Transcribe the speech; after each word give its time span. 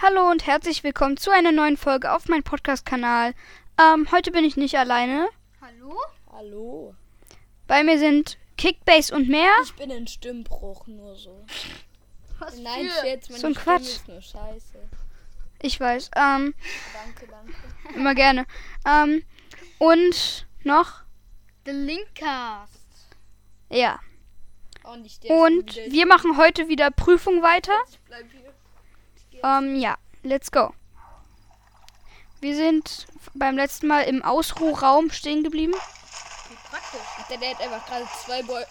Hallo 0.00 0.30
und 0.30 0.46
herzlich 0.46 0.84
willkommen 0.84 1.16
zu 1.16 1.30
einer 1.30 1.52
neuen 1.52 1.76
Folge 1.76 2.12
auf 2.12 2.28
meinem 2.28 2.42
Podcast-Kanal. 2.44 3.34
Ähm, 3.80 4.10
heute 4.12 4.30
bin 4.30 4.44
ich 4.44 4.56
nicht 4.56 4.76
alleine. 4.76 5.28
Hallo? 5.60 5.96
Hallo. 6.32 6.94
Bei 7.66 7.82
mir 7.82 7.98
sind 7.98 8.38
Kickbase 8.56 9.14
und 9.14 9.28
mehr. 9.28 9.50
Ich 9.64 9.74
bin 9.74 9.90
in 9.90 10.06
Stimmbruch 10.06 10.86
nur 10.86 11.16
so. 11.16 11.44
Was 12.38 12.56
Nein, 12.58 12.88
für? 12.88 13.00
Scherz, 13.00 13.28
meine 13.28 13.40
So 13.40 13.46
ein 13.48 13.54
Stimme 13.54 13.64
Quatsch. 13.76 13.88
ist 13.88 14.08
nur 14.08 14.22
scheiße. 14.22 14.78
Ich 15.62 15.80
weiß. 15.80 16.10
Ähm, 16.16 16.54
Danke, 16.92 17.26
danke. 17.28 17.54
immer 17.96 18.14
gerne. 18.14 18.46
Ähm, 18.86 19.24
und 19.78 20.46
noch? 20.62 21.02
The 21.66 21.72
Linkcast. 21.72 22.78
Ja. 23.70 23.98
Und, 24.84 25.24
Und 25.28 25.76
wir 25.76 26.06
machen 26.06 26.36
heute 26.38 26.68
wieder 26.68 26.90
Prüfung 26.92 27.42
weiter. 27.42 27.72
Ich 27.90 27.98
bleib 28.06 28.30
hier. 28.30 28.47
Ähm, 29.42 29.76
ja. 29.76 29.96
Let's 30.22 30.50
go. 30.50 30.74
Wir 32.40 32.54
sind 32.56 33.06
beim 33.34 33.56
letzten 33.56 33.86
Mal 33.88 34.02
im 34.02 34.22
Ausruhraum 34.22 35.10
stehen 35.10 35.42
geblieben. 35.42 35.74
Wie 35.74 36.54
praktisch. 36.70 37.00
Der, 37.30 37.36
der 37.38 37.50
hat 37.50 37.60
einfach 37.60 37.86
gerade 37.86 38.06
zwei 38.24 38.42
Bäu 38.42 38.62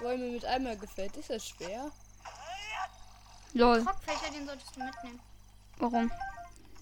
Bäume 0.00 0.30
mit 0.30 0.44
einmal 0.44 0.76
gefällt. 0.76 1.16
Ist 1.16 1.30
das 1.30 1.46
schwer? 1.48 1.90
Lol. 3.52 3.84
Krockfächer, 3.84 4.32
den 4.32 4.46
solltest 4.46 4.74
du 4.76 4.82
mitnehmen. 4.82 5.20
Warum? 5.78 6.10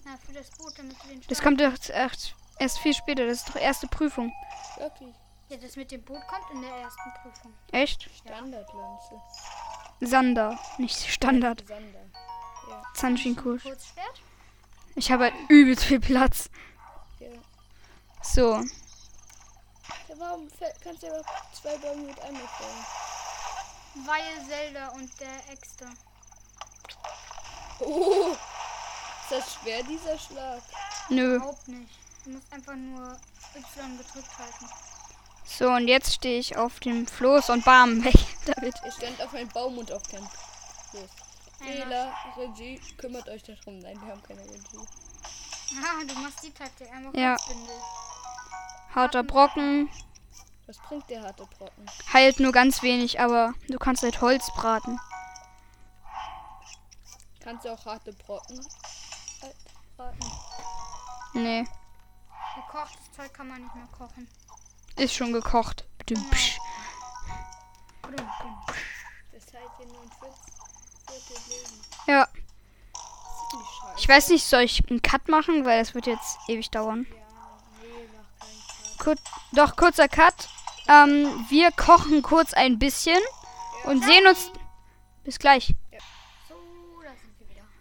Na, 0.05 0.11
für 0.25 0.33
das 0.33 0.49
Boot, 0.51 0.73
damit 0.77 0.95
du 1.03 1.07
den 1.07 1.19
Das 1.27 1.37
starten- 1.37 1.43
kommt 1.43 1.61
erst, 1.61 1.89
erst, 1.89 2.35
erst 2.59 2.79
viel 2.79 2.93
später. 2.93 3.25
Das 3.25 3.39
ist 3.39 3.49
doch 3.49 3.55
erste 3.55 3.87
Prüfung. 3.87 4.31
Wirklich. 4.77 5.13
Ja, 5.49 5.57
das 5.57 5.75
mit 5.75 5.91
dem 5.91 6.03
Boot 6.03 6.21
kommt 6.27 6.49
in 6.53 6.61
der 6.61 6.71
ersten 6.71 7.11
Prüfung. 7.21 7.53
Echt? 7.71 8.07
Standardlanze. 8.15 9.21
Sander, 10.01 10.57
nicht 10.77 10.95
Standard. 11.11 11.63
Zahnschinkusch. 12.93 13.63
Kurzschwert? 13.63 14.21
Ich 14.95 15.11
habe 15.11 15.25
halt 15.25 15.33
übelst 15.47 15.85
viel 15.85 15.99
Platz. 15.99 16.49
Ja. 17.19 17.27
So. 18.21 18.55
ja 18.55 20.15
warum 20.17 20.49
kannst 20.83 21.03
du 21.03 21.07
aber 21.07 21.23
zwei 21.53 21.77
Bäume 21.77 22.03
mit 22.03 22.19
einmal 22.21 22.47
fällen? 22.57 22.85
Weil 24.05 24.47
Zelda 24.47 24.89
und 24.89 25.09
der 25.19 25.53
Äxte. 25.53 25.85
Oh! 27.79 28.31
Ist 28.31 29.31
das 29.31 29.53
schwer, 29.53 29.83
dieser 29.83 30.17
Schlag? 30.17 30.61
Nö. 31.09 31.35
Überhaupt 31.35 31.67
nicht. 31.67 31.93
Du 32.25 32.31
musst 32.31 32.51
einfach 32.51 32.75
nur 32.75 33.17
Y 33.55 33.97
gedrückt 33.97 34.37
halten. 34.37 34.69
So, 35.45 35.69
und 35.69 35.87
jetzt 35.87 36.13
stehe 36.13 36.39
ich 36.39 36.57
auf 36.57 36.79
dem 36.79 37.07
Floß 37.07 37.49
und 37.49 37.65
bam, 37.65 38.03
weg 38.03 38.15
damit. 38.45 38.75
Ich 38.87 38.93
stand 38.93 39.21
auf 39.21 39.33
einem 39.33 39.49
Baum 39.49 39.77
und 39.77 39.91
auf 39.91 40.03
kein. 40.03 40.21
Los. 40.93 41.09
Fehler, 41.59 42.13
Regie, 42.37 42.79
kümmert 42.97 43.27
euch 43.29 43.43
darum. 43.43 43.79
Nein, 43.79 43.99
wir 44.01 44.11
haben 44.11 44.23
keine 44.23 44.41
Regie. 44.41 44.79
Ah, 45.83 46.03
du 46.07 46.13
machst 46.19 46.43
die 46.43 46.51
Taktik. 46.51 46.91
Einfach 46.91 47.13
Ja. 47.13 47.31
Holzbindel. 47.37 47.75
Harter 48.95 49.23
Brocken. 49.23 49.89
Was 50.65 50.77
bringt 50.79 51.09
der 51.09 51.21
harte 51.23 51.45
Brocken? 51.57 51.85
Heilt 52.13 52.39
nur 52.39 52.51
ganz 52.51 52.81
wenig, 52.83 53.19
aber 53.19 53.53
du 53.67 53.77
kannst 53.77 54.03
halt 54.03 54.21
Holz 54.21 54.51
braten. 54.55 54.99
Kannst 57.39 57.65
du 57.65 57.73
auch 57.73 57.85
harte 57.85 58.13
Brocken 58.13 58.59
halt 59.41 59.55
braten? 59.97 60.19
Nee, 61.33 61.65
Gekochtes 62.55 63.11
Zeug 63.15 63.33
kann 63.33 63.47
man 63.47 63.61
nicht 63.63 63.75
mehr 63.75 63.87
kochen. 63.97 64.27
ist 64.97 65.13
schon 65.13 65.31
gekocht. 65.33 65.85
Blum. 66.05 66.25
Das 69.31 69.43
heißt 69.45 69.77
hier 69.77 69.85
nur 69.87 70.01
ein 70.01 70.09
Viertel 70.19 70.35
Leben. 70.45 70.48
Ja, 72.07 72.27
ich 73.99 74.07
weiß 74.07 74.29
nicht, 74.29 74.45
soll 74.45 74.61
ich 74.61 74.81
einen 74.89 75.01
Cut 75.01 75.27
machen, 75.27 75.65
weil 75.65 75.79
das 75.79 75.93
wird 75.93 76.07
jetzt 76.07 76.39
ewig 76.47 76.71
dauern. 76.71 77.05
Kur 78.97 79.15
doch, 79.51 79.75
kurzer 79.75 80.07
Cut. 80.07 80.33
Ähm, 80.87 81.45
wir 81.49 81.71
kochen 81.71 82.21
kurz 82.21 82.53
ein 82.53 82.79
bisschen 82.79 83.19
und 83.83 84.03
sehen 84.03 84.25
uns. 84.25 84.51
Bis 85.25 85.37
gleich. 85.37 85.75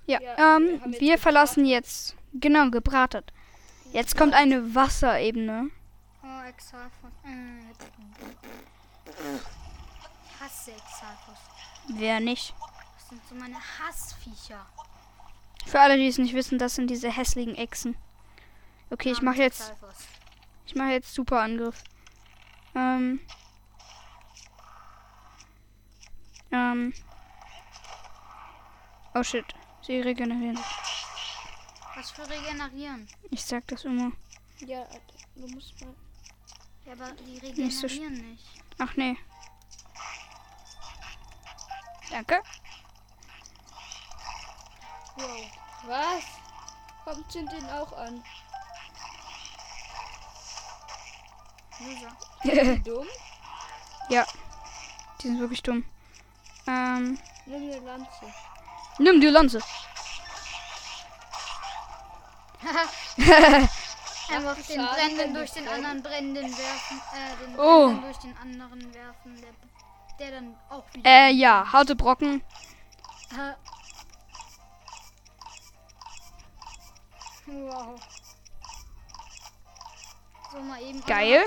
Ja, 0.06 0.18
ähm, 0.36 0.80
wir 0.98 1.18
verlassen 1.18 1.64
jetzt. 1.64 2.16
Genau, 2.34 2.70
gebratet. 2.70 3.32
Jetzt 3.92 4.16
kommt 4.16 4.34
eine 4.34 4.74
Wasserebene. 4.74 5.70
Oh, 6.22 6.48
Exalfos. 6.48 7.12
Äh, 7.24 7.60
ich 9.10 10.40
hasse 10.40 10.72
Exalfos. 10.72 11.38
Wer 11.88 12.20
nicht? 12.20 12.54
Das 13.08 13.18
sind 13.18 13.28
so 13.28 13.34
meine 13.36 13.56
Hassviecher. 13.56 14.66
Für 15.64 15.80
alle, 15.80 15.96
die 15.96 16.08
es 16.08 16.18
nicht 16.18 16.34
wissen, 16.34 16.58
das 16.58 16.74
sind 16.74 16.90
diese 16.90 17.10
hässlichen 17.10 17.54
Echsen. 17.54 17.96
Okay, 18.90 19.12
ich 19.12 19.18
Ja, 19.18 19.24
mache 19.24 19.38
jetzt, 19.38 19.72
ich 20.66 20.74
mache 20.74 20.90
jetzt 20.90 21.14
super 21.14 21.40
Angriff. 21.40 21.82
Ähm. 22.74 23.20
Ähm. 26.50 26.92
Oh 29.14 29.22
shit, 29.22 29.46
sie 29.82 30.00
regenerieren. 30.00 30.58
Was 31.94 32.10
für 32.10 32.28
regenerieren? 32.28 33.08
Ich 33.30 33.42
sag 33.42 33.66
das 33.68 33.84
immer. 33.84 34.12
Ja, 34.66 34.86
du 35.34 35.46
musst 35.48 35.80
mal. 35.80 35.94
Ja, 36.84 36.92
aber 36.92 37.12
die 37.12 37.62
Nicht 37.62 37.78
so 37.78 37.86
regenerieren 37.86 38.30
nicht. 38.32 38.44
Ach 38.78 38.94
nee. 38.96 39.16
Danke. 42.10 42.42
Wow. 45.18 45.50
Was? 45.86 46.24
Kommt 47.04 47.32
zünd 47.32 47.50
den 47.52 47.68
auch 47.70 47.92
an. 47.96 48.22
Loser. 51.80 52.76
Dumm? 52.84 53.06
ja. 54.10 54.24
Die 55.20 55.26
sind 55.28 55.40
wirklich 55.40 55.62
dumm. 55.62 55.84
Ähm. 56.66 57.18
Nimm 57.46 57.62
eine 57.70 57.78
Lanze. 57.80 58.32
Nimm 58.98 59.20
die 59.20 59.26
Lanze. 59.28 59.58
Einfach 64.30 64.56
den 64.56 64.76
Schaden, 64.76 64.94
Brennenden 64.94 65.34
durch 65.34 65.50
die 65.50 65.58
den 65.60 65.64
brennen? 65.68 65.84
anderen 65.86 66.02
Brennenden 66.02 66.58
werfen. 66.58 67.00
Äh, 67.14 67.36
den 67.46 67.58
Oh. 67.58 67.86
Brennenden 67.86 68.02
durch 68.02 68.18
den 68.18 68.36
anderen 68.38 68.94
werfen. 68.94 69.40
Der, 69.40 69.52
der 70.18 70.30
dann 70.40 70.56
auch 70.68 70.84
wieder. 70.92 71.10
Äh, 71.10 71.30
ja, 71.32 71.72
harte 71.72 71.96
Brocken. 71.96 72.42
Äh. 73.32 73.54
Wow. 77.48 77.98
So 80.52 80.60
mal 80.60 80.82
eben. 80.82 81.04
Geil. 81.06 81.44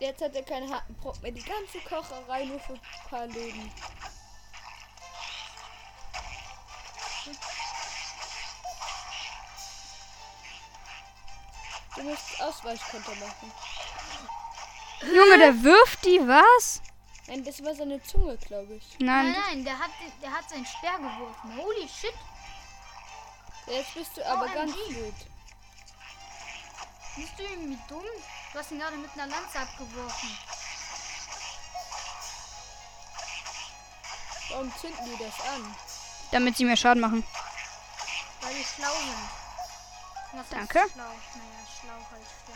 Jetzt 0.00 0.22
hat 0.22 0.34
er 0.34 0.42
keine 0.42 0.68
harten 0.70 0.94
Brocken 0.94 1.22
mehr. 1.22 1.32
Die 1.32 1.42
ganze 1.42 1.78
Kocherei 1.80 2.44
nur 2.46 2.58
für 2.60 2.72
ein 2.72 2.80
paar 3.08 3.26
Leben. 3.26 3.70
Du 11.96 12.02
musst 12.02 12.40
Ausweichkonter 12.40 13.14
machen. 13.16 13.52
Junge, 15.02 15.38
der 15.38 15.62
wirft 15.62 16.04
die, 16.04 16.18
was? 16.26 16.82
Nein, 17.26 17.44
das 17.44 17.62
war 17.62 17.74
seine 17.74 18.02
Zunge, 18.02 18.36
glaube 18.38 18.74
ich. 18.74 18.98
Nein, 18.98 19.32
Nein. 19.32 19.36
nein, 19.48 19.64
der 19.64 19.78
hat, 19.78 19.90
der 20.22 20.30
hat 20.30 20.48
seinen 20.48 20.66
Speer 20.66 20.96
geworfen. 20.96 21.56
Holy 21.56 21.88
shit. 21.88 22.14
Jetzt 23.70 23.94
bist 23.94 24.16
du 24.16 24.26
aber 24.26 24.42
OMG. 24.46 24.54
ganz 24.54 24.72
gut. 24.72 25.14
Bist 27.16 27.32
du 27.38 27.42
irgendwie 27.42 27.78
dumm? 27.88 28.04
Du 28.52 28.58
hast 28.58 28.70
ihn 28.72 28.78
gerade 28.80 28.96
mit 28.96 29.10
einer 29.12 29.26
Lanze 29.26 29.60
abgeworfen. 29.60 30.38
Warum 34.50 34.72
zünden 34.76 35.04
die 35.04 35.16
das 35.24 35.40
an? 35.48 35.76
Damit 36.32 36.56
sie 36.56 36.64
mehr 36.64 36.76
Schaden 36.76 37.00
machen. 37.00 37.24
Weil 38.40 38.54
die 38.54 38.64
schlau 38.64 38.92
sind. 38.92 39.28
Was 40.32 40.48
Danke. 40.48 40.80
Schlau. 40.92 41.04
Naja, 41.04 41.66
schlau 41.80 42.00
halt. 42.10 42.26
Ja. 42.48 42.54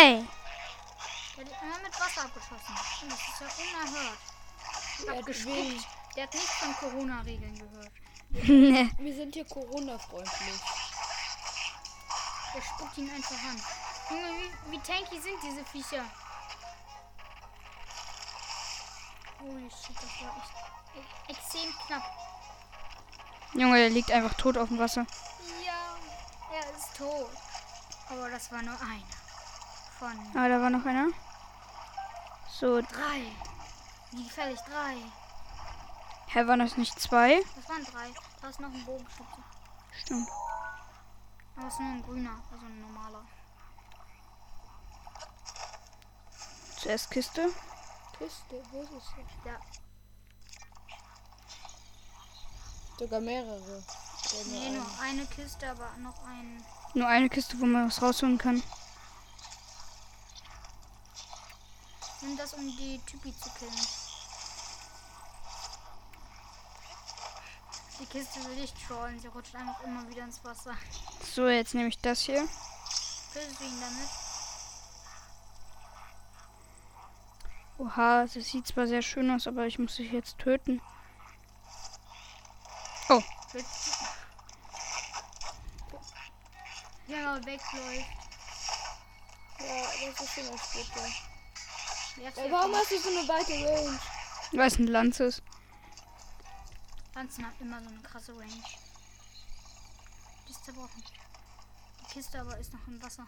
Ey! 0.00 0.26
Der 1.36 1.44
hat 1.44 1.62
immer 1.62 1.78
mit 1.80 2.00
Wasser 2.00 2.22
abgeschossen. 2.22 2.74
Das 3.08 3.18
ist 3.18 3.40
ja 3.40 3.48
unerhört. 3.64 4.18
Er 5.06 5.12
hat 5.12 5.18
Abgespuckt. 5.18 5.56
wenig. 5.56 5.86
Der 6.16 6.22
hat 6.24 6.34
nichts 6.34 6.50
von 6.54 6.74
Corona-Regeln 6.76 7.58
gehört. 7.58 7.92
Wir 8.30 9.14
sind 9.14 9.34
hier 9.34 9.44
Corona-freundlich. 9.46 10.60
Der 12.54 12.62
spuckt 12.62 12.98
ihn 12.98 13.10
einfach 13.10 13.36
an. 13.36 13.60
Junge, 14.10 14.28
wie, 14.38 14.72
wie 14.72 14.78
tanky 14.80 15.20
sind 15.20 15.36
diese 15.42 15.64
Viecher? 15.64 16.04
Holy 19.40 19.70
shit, 19.70 19.96
das 19.96 20.22
war 20.22 20.36
echt 20.96 21.38
extrem 21.38 21.72
knapp. 21.86 22.02
Junge, 23.54 23.78
der 23.78 23.90
liegt 23.90 24.10
einfach 24.10 24.34
tot 24.34 24.58
auf 24.58 24.68
dem 24.68 24.78
Wasser. 24.78 25.06
Ja, 25.64 25.96
er 26.54 26.76
ist 26.76 26.96
tot. 26.96 27.30
Aber 28.10 28.28
das 28.30 28.50
war 28.52 28.62
nur 28.62 28.74
einer. 28.80 29.18
Von 29.98 30.40
Ah, 30.40 30.48
da 30.48 30.60
war 30.60 30.70
noch 30.70 30.84
einer. 30.84 31.08
So, 32.58 32.80
drei. 32.80 33.22
Wie 34.12 34.24
gefährlich, 34.24 34.60
drei. 34.60 34.96
Hä, 36.30 36.46
waren 36.46 36.60
das 36.60 36.76
nicht 36.76 37.00
zwei? 37.00 37.42
Das 37.56 37.68
waren 37.70 37.84
drei. 37.84 38.12
Da 38.42 38.48
ist 38.50 38.60
noch 38.60 38.72
ein 38.72 38.84
Bogenschütze. 38.84 39.42
Stimmt. 40.02 40.28
Aber 41.56 41.66
es 41.66 41.72
ist 41.72 41.80
nur 41.80 41.88
ein 41.88 42.02
grüner, 42.02 42.42
also 42.52 42.66
ein 42.66 42.80
normaler. 42.82 43.24
Zuerst 46.76 47.10
Kiste. 47.10 47.50
Kiste, 48.18 48.62
wo 48.70 48.82
ist 48.82 48.90
es? 48.92 49.04
Ja. 49.46 49.58
Sogar 52.98 53.20
mehrere. 53.20 53.82
Nee, 54.48 54.66
eine? 54.66 54.76
nur 54.76 54.86
eine 55.00 55.26
Kiste, 55.26 55.70
aber 55.70 55.96
noch 55.96 56.26
ein. 56.26 56.62
Nur 56.92 57.08
eine 57.08 57.30
Kiste, 57.30 57.58
wo 57.58 57.64
man 57.64 57.86
was 57.86 58.02
rausholen 58.02 58.36
kann. 58.36 58.62
Nimm 62.20 62.36
das, 62.36 62.52
um 62.52 62.66
die 62.76 63.00
Typi 63.06 63.34
zu 63.34 63.48
killen. 63.50 64.07
Kiste 68.10 68.40
will 68.46 68.64
ich 68.64 68.72
trollen. 68.86 69.18
Sie 69.20 69.26
rutscht 69.28 69.54
einfach 69.54 69.82
immer 69.84 70.08
wieder 70.08 70.24
ins 70.24 70.42
Wasser. 70.44 70.74
So, 71.34 71.46
jetzt 71.48 71.74
nehme 71.74 71.88
ich 71.88 71.98
das 72.00 72.20
hier. 72.22 72.48
Killst 73.32 73.60
du 73.60 73.64
ihn 73.64 73.80
damit? 73.80 74.08
Oha, 77.78 78.22
das 78.22 78.32
sieht 78.32 78.66
zwar 78.66 78.86
sehr 78.86 79.02
schön 79.02 79.30
aus, 79.30 79.46
aber 79.46 79.66
ich 79.66 79.78
muss 79.78 79.96
dich 79.96 80.10
jetzt 80.10 80.38
töten. 80.38 80.80
Du- 83.08 83.22
Ja, 87.06 87.34
aber 87.34 87.46
wegläuft. 87.46 88.06
Ja, 89.60 90.10
das 90.10 90.20
ist 90.20 90.34
schon 90.34 90.44
das 90.52 90.72
Gute. 90.72 92.50
Warum 92.50 92.74
hast 92.74 92.90
du 92.90 92.98
so 92.98 93.08
eine 93.08 93.28
weite 93.28 93.52
Range? 93.52 93.98
Weil 94.52 94.66
es 94.68 94.76
eine 94.76 94.90
Lanze 94.90 95.24
ist. 95.24 95.42
Lanzen 97.18 97.44
hat 97.44 97.54
immer 97.58 97.82
so 97.82 97.88
eine 97.88 97.98
krasse 97.98 98.32
Range. 98.32 98.62
Die 100.46 100.52
ist 100.52 100.64
zerbrochen. 100.64 101.02
Die 102.00 102.12
Kiste 102.12 102.40
aber 102.40 102.56
ist 102.58 102.72
noch 102.72 102.86
im 102.86 103.02
Wasser. 103.02 103.26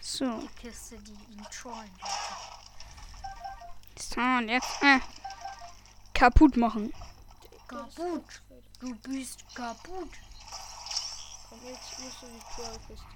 So. 0.00 0.40
Die 0.40 0.48
Kiste, 0.48 0.98
die 0.98 1.12
ihn 1.12 1.46
trollen 1.52 1.88
wollte. 2.00 2.16
So, 3.96 4.20
und 4.20 4.48
jetzt 4.48 4.82
äh, 4.82 4.98
kaputt 6.12 6.56
machen. 6.56 6.92
Kaputt. 7.68 8.42
Du 8.80 8.92
bist 8.96 9.44
kaputt. 9.54 10.10
Komm, 11.48 11.64
jetzt 11.64 11.96
musst 12.00 12.22
du 12.22 12.26
die 12.26 12.42
Trollkiste. 12.56 13.06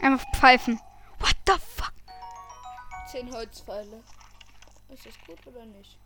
Einfach 0.00 0.26
pfeifen. 0.34 0.78
What 1.18 1.36
the 1.46 1.54
fuck? 1.76 1.94
Zehn 3.10 3.32
Holzpfeile. 3.32 4.04
Ist 4.90 5.06
das 5.06 5.14
gut 5.26 5.46
oder 5.46 5.64
nicht? 5.64 5.96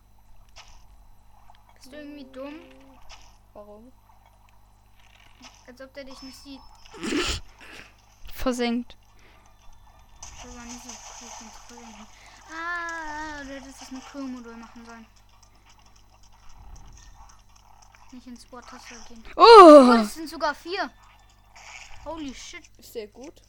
Bist 1.85 1.93
du 1.93 1.99
irgendwie 1.99 2.25
dumm? 2.31 2.55
Warum? 3.53 3.91
Als 5.67 5.79
ob 5.81 5.93
der 5.93 6.03
dich 6.05 6.19
nicht 6.23 6.35
sieht. 6.35 6.59
Versenkt. 8.33 8.97
Das 10.19 10.55
war 10.55 10.63
nicht 10.63 10.81
so 10.81 10.89
cool 10.89 11.29
zum 11.37 11.49
Versenken. 11.51 12.07
Ah, 12.51 13.43
du 13.43 13.49
hättest 13.49 13.81
das 13.83 13.91
mit 13.91 14.03
Crew-Modul 14.03 14.57
machen 14.57 14.83
sollen. 14.83 15.05
Nicht 18.13 18.25
ins 18.25 18.51
Watertaster 18.51 18.95
gehen. 19.07 19.23
Oh, 19.35 19.41
Oh! 19.43 19.93
das 19.97 20.15
sind 20.15 20.27
sogar 20.27 20.55
vier. 20.55 20.89
Holy 22.03 22.33
shit. 22.33 22.63
Ist 22.79 22.95
der 22.95 23.09
gut? 23.09 23.43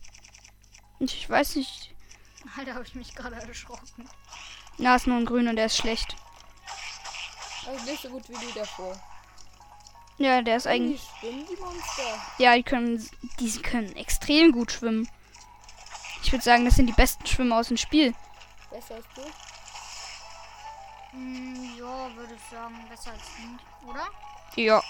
Ich 0.99 1.31
weiß 1.31 1.57
nicht. 1.57 1.95
Alter, 2.55 2.75
habe 2.75 2.85
ich 2.85 2.95
mich 2.95 3.15
gerade 3.15 3.37
erschrocken. 3.37 4.11
Na, 4.77 4.95
ist 4.97 5.07
nur 5.07 5.17
ein 5.17 5.25
Grün 5.25 5.49
und 5.49 5.57
der 5.57 5.67
ist 5.67 5.79
schlecht. 5.79 6.17
Also 7.67 7.85
nicht 7.85 8.03
so 8.03 8.09
gut 8.11 8.29
wie 8.29 8.37
die 8.47 8.53
davor. 8.55 8.97
Ja, 10.19 10.41
der 10.41 10.57
ist 10.57 10.65
Die 10.67 10.71
eigentlich. 10.71 11.03
schwimmen, 11.21 11.47
die 11.47 11.57
Monster. 11.57 12.03
Ja, 12.39 12.55
die 12.55 12.63
können, 12.63 13.11
die 13.39 13.51
können 13.63 13.95
extrem 13.97 14.53
gut 14.53 14.73
schwimmen. 14.73 15.09
Ich 16.23 16.33
würde 16.33 16.43
sagen, 16.45 16.65
das 16.65 16.77
sind 16.77 16.87
die 16.87 16.93
besten 16.93 17.27
Schwimmer 17.27 17.59
aus 17.59 17.69
dem 17.69 17.77
Spiel. 17.77 18.15
Besser 18.71 18.95
als 18.95 19.05
du? 19.15 19.23
Hm, 21.11 21.77
ja, 21.79 22.15
würde 22.17 22.35
ich 22.35 22.51
sagen, 22.51 22.75
besser 22.89 23.13
als 23.13 23.23
Link, 23.39 23.61
oder? 23.87 24.07
Ja. 24.57 24.83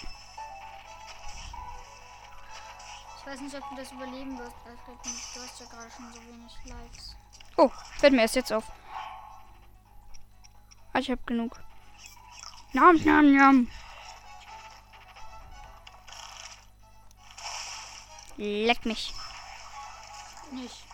Ich 3.18 3.26
weiß 3.26 3.40
nicht, 3.40 3.54
ob 3.56 3.68
du 3.70 3.76
das 3.76 3.90
überleben 3.90 4.38
wirst, 4.38 4.54
Alfred. 4.64 4.96
Du 5.34 5.42
hast 5.42 5.60
ja 5.60 5.66
gerade 5.66 5.90
schon 5.90 6.12
so 6.12 6.20
wenig 6.22 6.52
Likes. 6.64 7.16
Oh, 7.56 7.70
fällt 7.98 8.12
mir 8.12 8.22
erst 8.22 8.36
jetzt 8.36 8.52
auf. 8.52 8.64
Ah, 10.92 11.00
ich 11.00 11.10
hab 11.10 11.26
genug. 11.26 11.58
Nam, 12.72 12.96
nam, 13.04 13.36
nam. 13.36 13.68
Leck 18.36 18.84
mich. 18.84 19.14
Nicht. 20.52 20.84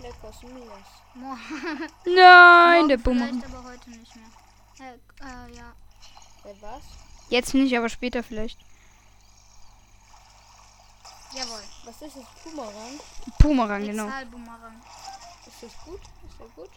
Lecker 0.00 0.32
Mias. 0.42 0.88
Mo 1.14 1.36
Nein, 2.04 2.74
morgen 2.74 2.88
der 2.88 2.96
Bumerang. 2.98 3.40
Vielleicht, 3.40 3.54
aber 3.54 3.64
heute 3.64 3.90
nicht 3.90 4.16
mehr. 4.16 4.26
Äh, 4.80 4.94
äh, 4.94 5.56
ja. 5.56 5.72
Wer 6.42 6.62
was? 6.62 6.82
Jetzt 7.30 7.54
nicht, 7.54 7.76
aber 7.76 7.88
später 7.88 8.22
vielleicht. 8.22 8.58
Jawohl. 11.32 11.62
Was 11.84 12.02
ist 12.02 12.16
das? 12.16 12.24
Pumarang? 12.42 13.00
Bumerang, 13.38 13.84
genau. 13.84 14.06
Exhalbumerang. 14.06 14.80
Ist 15.46 15.62
das 15.62 15.84
gut? 15.84 16.00
Ist 16.28 16.38
der 16.38 16.48
gut? 16.48 16.70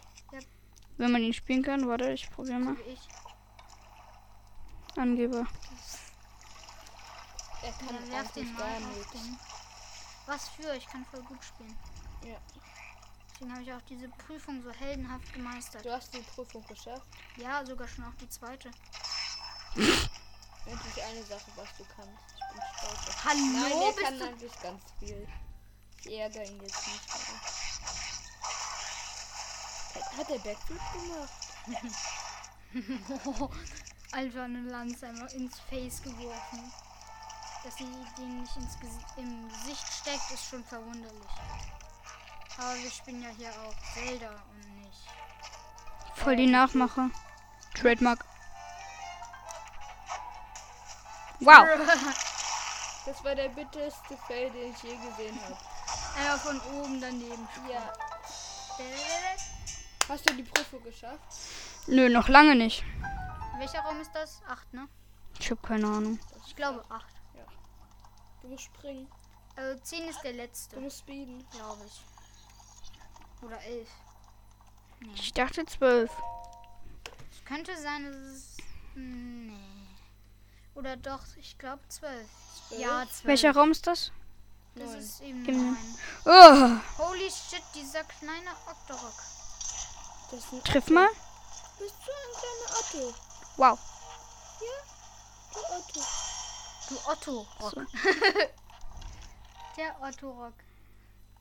Wenn 0.96 1.12
man 1.12 1.22
ihn 1.22 1.32
spielen 1.32 1.62
kann, 1.62 1.86
warte, 1.86 2.10
ich 2.10 2.30
probiere 2.30 2.58
mal. 2.58 2.76
ich. 2.92 3.00
Angeber. 4.96 5.46
Er 7.62 7.72
kann 7.72 8.06
Ja, 8.06 8.12
werf 8.12 8.32
den 8.32 8.52
mal 8.54 8.62
auf 8.76 8.96
nichts. 8.96 9.12
den. 9.12 9.38
Was 10.26 10.48
für? 10.50 10.74
Ich 10.76 10.86
kann 10.86 11.04
voll 11.06 11.22
gut 11.22 11.42
spielen. 11.44 11.76
Ja. 12.22 12.36
Deswegen 13.32 13.52
habe 13.52 13.62
ich 13.62 13.72
auch 13.72 13.82
diese 13.88 14.08
Prüfung 14.08 14.62
so 14.62 14.70
heldenhaft 14.72 15.32
gemeistert. 15.32 15.84
Du 15.84 15.92
hast 15.92 16.12
die 16.14 16.20
Prüfung 16.22 16.64
geschafft. 16.66 17.06
Ja, 17.36 17.64
sogar 17.64 17.86
schon 17.88 18.04
auch 18.04 18.14
die 18.20 18.28
zweite. 18.28 18.70
Endlich 19.74 21.02
eine 21.04 21.22
Sache, 21.24 21.50
was 21.56 21.68
du 21.76 21.84
kannst. 21.96 22.12
Ich 22.36 22.52
bin 22.52 22.62
stolz 22.76 23.08
auf 23.08 23.24
Hallo, 23.24 23.40
Nein, 23.40 23.80
der 23.80 23.86
bist 23.92 23.98
kann 24.04 24.18
du... 24.18 24.24
eigentlich 24.26 24.60
ganz 24.60 24.82
viel. 24.98 25.28
Ich 26.04 26.12
ärgere 26.18 26.44
ihn 26.44 26.60
jetzt 26.60 26.86
nicht. 26.86 27.10
Aber. 27.12 27.40
Hat- 29.94 30.16
Hat 30.18 30.28
der 30.30 30.38
Backflip 30.38 30.80
gemacht? 30.92 31.32
Alter, 34.12 34.44
eine 34.44 34.62
Lanze 34.62 35.06
einmal 35.06 35.30
ins 35.32 35.60
Face 35.60 36.02
geworfen. 36.02 36.72
Dass 37.64 37.76
sie 37.76 37.84
den 38.16 38.40
nicht 38.40 38.56
ins 38.56 38.78
Gesi 38.80 38.98
im 39.16 39.48
Gesicht 39.48 39.86
steckt, 39.92 40.30
ist 40.32 40.48
schon 40.48 40.64
verwunderlich. 40.64 41.30
Aber 42.56 42.74
wir 42.74 42.90
spielen 42.90 43.22
ja 43.22 43.28
hier 43.36 43.50
auch 43.50 43.74
Zelda 43.94 44.30
und 44.50 44.82
nicht. 44.82 44.98
Voll 46.14 46.36
die 46.36 46.46
Nachmacher. 46.46 47.10
Trademark. 47.74 48.24
Wow. 51.40 51.66
Das 53.06 53.24
war 53.24 53.34
der 53.34 53.48
bitterste 53.48 54.18
Fail, 54.26 54.50
den 54.50 54.70
ich 54.70 54.82
je 54.82 54.94
gesehen 54.96 55.38
habe. 55.42 55.56
Einmal 56.18 56.38
von 56.38 56.60
oben 56.74 57.00
daneben. 57.00 57.48
Ja. 57.70 57.90
Hast 60.06 60.28
du 60.28 60.34
die 60.34 60.42
Prüfung 60.42 60.82
geschafft? 60.82 61.18
Nö, 61.86 62.10
noch 62.10 62.28
lange 62.28 62.54
nicht. 62.54 62.84
Welcher 63.58 63.80
Raum 63.80 64.00
ist 64.00 64.12
das? 64.14 64.40
Acht, 64.48 64.72
ne? 64.72 64.88
Ich 65.38 65.50
hab 65.50 65.62
keine 65.62 65.86
Ahnung. 65.86 66.18
Ich 66.46 66.54
glaube 66.56 66.84
acht. 66.88 67.14
Du 68.42 68.48
musst 68.48 68.64
springen. 68.64 69.10
Also 69.56 69.80
zehn 69.82 70.08
ist 70.08 70.22
der 70.22 70.32
Du 70.32 70.38
letzte, 70.38 70.80
musst 70.80 71.00
speeden. 71.00 71.44
glaube 71.50 71.84
ich. 71.86 72.04
Oder 73.42 73.60
elf. 73.62 73.88
Nee. 75.00 75.10
Ich 75.14 75.32
dachte 75.32 75.64
zwölf. 75.66 76.10
Es 77.32 77.44
könnte 77.44 77.76
sein, 77.76 78.04
dass 78.04 78.14
es. 78.32 78.56
Nee. 78.94 79.52
Oder 80.74 80.96
doch, 80.96 81.24
ich 81.36 81.58
glaube 81.58 81.82
zwölf. 81.88 82.28
Ja, 82.70 83.04
zwölf. 83.06 83.24
Welcher 83.24 83.52
Raum 83.54 83.72
ist 83.72 83.86
das? 83.86 84.12
Das 84.76 84.90
Neun. 84.90 84.98
ist 84.98 85.20
eben 85.20 85.42
mir. 85.42 85.52
neun. 85.52 85.76
Oh, 86.24 87.02
Holy 87.04 87.30
shit, 87.30 87.62
dieser 87.74 88.04
kleine 88.04 88.50
Octorok. 88.68 89.14
Triff 90.64 90.88
mal. 90.90 91.08
Bist 91.78 91.94
du 92.06 92.10
ein 92.12 92.32
kleiner 92.38 92.78
Otto? 93.10 93.14
Wow. 93.58 93.76
Du 95.52 95.58
Otto. 95.58 96.00
Du 96.88 96.96
Otto 97.10 97.46
Rock. 97.60 97.72
So. 97.72 97.80
Der 99.76 100.00
Otto 100.00 100.30
Rock. 100.30 100.54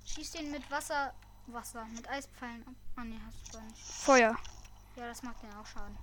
Schieß 0.04 0.32
den 0.32 0.50
mit 0.50 0.70
Wasser. 0.72 1.14
Wasser. 1.46 1.86
Mit 1.86 2.10
Eispfeilen 2.10 2.66
ab. 2.68 2.74
Ah 2.96 3.04
ne, 3.04 3.22
hast 3.24 3.48
du 3.48 3.58
gar 3.60 3.62
nicht. 3.68 3.84
Feuer. 3.84 4.36
Ja, 4.96 5.08
das 5.08 5.22
macht 5.22 5.44
den 5.44 5.54
auch 5.54 5.66
Schaden. 5.68 5.96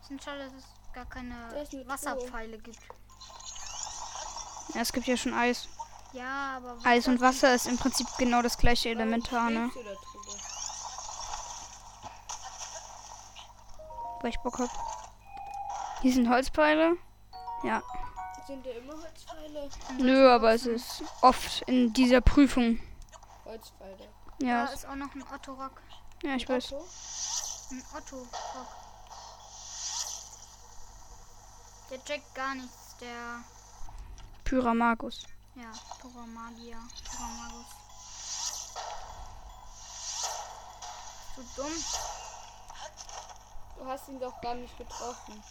Ich 0.00 0.08
finde 0.08 0.24
schade, 0.24 0.44
dass 0.44 0.54
es 0.54 0.64
gar 0.92 1.06
keine 1.06 1.54
ist. 1.54 1.72
Wasserpfeile 1.86 2.58
gibt. 2.58 2.80
Ja, 4.74 4.80
es 4.80 4.92
gibt 4.92 5.06
ja 5.06 5.16
schon 5.16 5.34
Eis. 5.34 5.68
Ja, 6.12 6.56
aber 6.56 6.78
Eis 6.82 7.06
und 7.06 7.20
Wasser 7.20 7.54
ist 7.54 7.68
im 7.68 7.78
Prinzip 7.78 8.08
genau 8.18 8.42
das 8.42 8.58
gleiche 8.58 8.88
Elementar, 8.88 9.50
ne? 9.50 9.70
schwebst 9.70 9.76
du 9.76 9.82
da 9.84 9.94
drüber? 9.94 10.48
Weil 14.20 14.30
ich 14.30 14.38
Bock 14.40 14.58
hab. 14.58 14.70
Hier 16.02 16.12
sind 16.12 16.28
Holzpfeile. 16.28 16.96
Ja. 17.62 17.82
Sind 18.46 18.64
da 18.64 18.70
immer 18.70 18.94
Holzpfeile? 18.94 19.68
Nö, 19.98 20.30
aber 20.30 20.52
es 20.54 20.66
ist 20.66 21.02
oft 21.22 21.62
in 21.62 21.92
dieser 21.92 22.20
Prüfung. 22.20 22.80
Holzpfeile. 23.44 24.08
Da 24.40 24.46
Ja, 24.46 24.64
ist 24.66 24.86
auch 24.86 24.94
noch 24.94 25.14
ein 25.14 25.24
Otto-Rock. 25.34 25.80
ja 26.22 26.34
ich 26.36 26.48
weiß. 26.48 26.72
Otto? 26.72 26.84
Ein 27.70 27.82
Otto-Rock. 27.96 28.66
Der 31.90 32.04
checkt 32.04 32.34
gar 32.34 32.54
nichts, 32.54 32.96
der. 33.00 33.42
Pyramagus. 34.44 35.24
Ja, 35.54 35.70
purer 36.00 36.26
Magier. 36.26 36.78
Purer 37.10 37.28
Magus. 37.28 37.66
Du 41.36 41.42
dumm. 41.62 41.72
Du 43.78 43.86
hast 43.86 44.08
ihn 44.08 44.18
doch 44.18 44.40
gar 44.40 44.54
nicht 44.54 44.76
getroffen. 44.76 45.42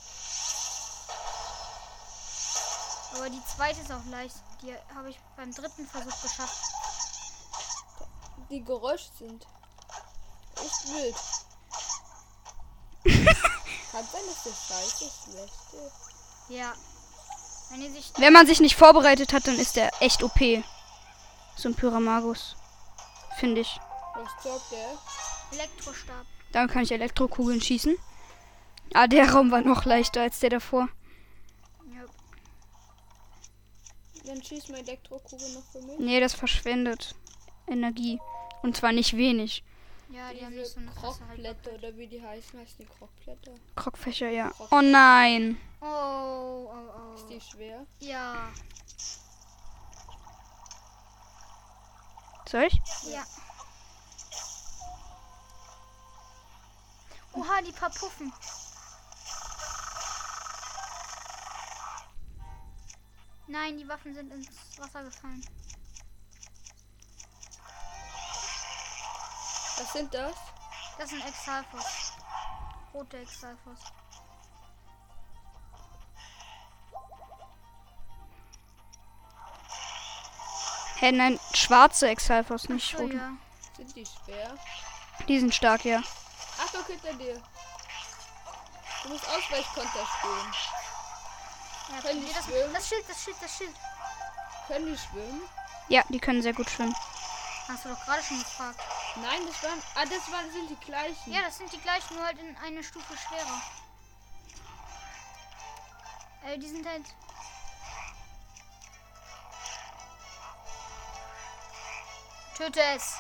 Aber 3.16 3.30
die 3.30 3.42
zweite 3.46 3.80
ist 3.80 3.92
auch 3.92 4.06
leicht. 4.12 4.36
Die 4.62 4.76
habe 4.94 5.10
ich 5.10 5.20
beim 5.38 5.54
dritten 5.54 5.88
Versuch 5.88 6.22
geschafft. 6.22 6.62
Die 8.50 8.64
Geräusche 8.64 9.10
sind 9.18 9.48
echt 10.56 10.94
wild. 10.94 11.16
Kann 13.92 14.06
sein, 14.12 14.22
dass 14.28 14.44
der 14.44 14.52
scheiße 14.52 15.10
schlecht 15.24 15.74
ist. 15.74 16.50
Ja. 16.50 16.74
Wenn 17.70 17.94
sich. 17.94 18.12
Wenn 18.18 18.34
man 18.34 18.46
sich 18.46 18.60
nicht 18.60 18.76
vorbereitet 18.76 19.34
hat, 19.34 19.48
dann 19.48 19.58
ist 19.58 19.78
der 19.78 19.92
echt 20.02 20.22
OP. 20.24 20.40
So 21.56 21.70
ein 21.70 21.76
Pyramagus. 21.76 22.56
Finde 23.40 23.62
ich. 23.62 23.80
Was 24.16 24.44
sagt 24.44 24.72
der? 24.72 24.98
Elektrostab. 25.52 26.26
Dann 26.52 26.68
kann 26.68 26.84
ich 26.84 26.92
Elektrokugeln 26.92 27.62
schießen. 27.62 27.98
Ah, 28.94 29.08
der 29.08 29.32
Raum 29.32 29.52
war 29.52 29.62
noch 29.62 29.86
leichter 29.86 30.22
als 30.22 30.40
der 30.40 30.50
davor. 30.50 30.90
Ja. 31.94 32.06
Dann 34.26 34.44
schieß 34.44 34.70
mal 34.70 34.80
Elektrokugel 34.80 35.54
noch 35.54 35.64
für 35.72 35.82
mich. 35.82 36.00
Nee, 36.00 36.20
das 36.20 36.34
verschwendet 36.34 37.16
Energie. 37.68 38.20
Und 38.64 38.76
zwar 38.76 38.92
nicht 38.92 39.16
wenig. 39.16 39.64
Ja, 40.10 40.32
die 40.34 40.44
haben 40.44 40.56
nicht 40.56 40.72
so 40.72 40.80
eine 40.80 40.92
Krockblätter 40.92 41.72
oder 41.74 41.96
wie 41.98 42.08
die 42.08 42.22
heißen, 42.22 42.60
heißen 42.60 42.78
die 42.80 42.86
Krockblätter. 42.86 43.52
Krogfächer, 43.76 44.30
ja. 44.30 44.52
Oh 44.72 44.82
nein. 44.82 45.58
Oh, 45.82 45.86
oh, 45.86 47.14
Ist 47.16 47.26
oh. 47.26 47.30
die 47.30 47.42
schwer? 47.42 47.86
Ja. 48.00 48.50
Soll 52.50 52.64
ich? 52.64 52.80
Ja. 53.12 53.26
Oha, 57.34 57.62
die 57.62 57.74
paar 57.74 57.90
Puffen. 57.90 58.32
Nein, 63.48 63.78
die 63.78 63.88
Waffen 63.88 64.14
sind 64.14 64.32
ins 64.34 64.50
Wasser 64.78 65.04
gefallen. 65.04 65.42
Was 69.78 69.94
sind 69.94 70.14
das? 70.14 70.36
Das 70.98 71.10
sind 71.10 71.26
Exalfos. 71.26 72.14
Rote 72.94 73.18
Exalfos. 73.20 73.80
Hä, 81.00 81.12
nein, 81.12 81.40
schwarze 81.54 82.10
Exalfos, 82.10 82.68
nicht 82.70 82.96
Ach 82.96 83.00
so, 83.00 83.08
ja. 83.08 83.38
Sind 83.78 83.96
die 83.96 84.06
schwer? 84.06 84.58
Die 85.28 85.40
sind 85.40 85.54
stark, 85.54 85.86
ja. 85.86 86.02
Achtung 86.58 86.84
hinter 86.88 87.14
dir. 87.14 87.42
Du 89.04 89.10
musst 89.10 89.28
Ausweichkonter 89.30 90.06
spielen. 90.18 90.54
Ja 91.90 92.02
Können 92.02 92.26
die 92.26 92.34
das, 92.34 92.46
schwimmen? 92.46 92.74
das 92.74 92.88
Schild, 92.88 93.06
das 93.10 93.24
Schild, 93.24 93.38
das 93.42 93.58
Schild. 93.58 93.76
Können 94.68 94.86
die 94.88 94.98
schwimmen? 94.98 95.42
Ja, 95.90 96.04
die 96.10 96.20
können 96.20 96.42
sehr 96.42 96.54
gut 96.54 96.70
schwimmen. 96.70 96.96
Hast 97.68 97.86
du 97.86 97.90
doch 97.90 98.06
gerade 98.06 98.24
schon 98.24 98.40
gefragt. 98.40 98.80
Nein, 99.22 99.42
das 99.48 99.64
waren. 99.64 99.82
Ah, 99.96 100.06
das 100.06 100.32
waren 100.32 100.52
sind 100.52 100.70
die 100.70 100.86
gleichen. 100.86 101.34
Ja, 101.34 101.42
das 101.44 101.58
sind 101.58 101.72
die 101.72 101.80
gleichen, 101.80 102.16
nur 102.16 102.26
halt 102.26 102.38
in 102.40 102.56
eine 102.58 102.84
Stufe 102.84 103.14
schwerer. 103.18 103.62
Äh, 106.46 106.58
die 106.60 106.68
sind 106.68 106.86
halt. 106.86 107.04
Töte 112.56 112.82
es! 112.96 113.14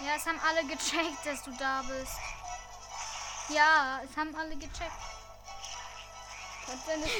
Ja, 0.00 0.14
es 0.16 0.26
haben 0.26 0.40
alle 0.46 0.64
gecheckt, 0.64 1.24
dass 1.26 1.42
du 1.42 1.50
da 1.52 1.82
bist. 1.82 2.12
Ja, 3.48 4.00
es 4.04 4.16
haben 4.16 4.34
alle 4.34 4.56
gecheckt. 4.56 4.92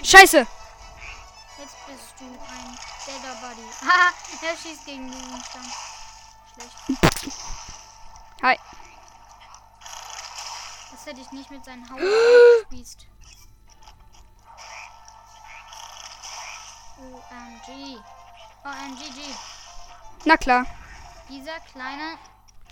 Scheiße! 0.03 0.47
Jetzt 1.59 1.87
bist 1.87 2.15
du 2.19 2.25
ein 2.25 2.79
Deader 3.07 3.35
Buddy. 3.41 3.69
Haha, 3.83 4.13
er 4.43 4.57
schießt 4.57 4.85
gegen 4.87 5.11
den 5.11 5.21
Gegenstand. 5.21 5.67
Schlecht. 6.55 7.33
Hi. 8.43 8.59
Das 10.91 11.07
hätte 11.07 11.21
ich 11.21 11.31
nicht 11.33 11.51
mit 11.51 11.65
seinen 11.65 11.89
Hauen 11.91 12.01
gespießt. 12.61 13.07
OMG. 16.99 17.99
OMGG. 18.65 19.35
Na 20.25 20.37
klar. 20.37 20.67
Dieser 21.29 21.59
kleine. 21.61 22.19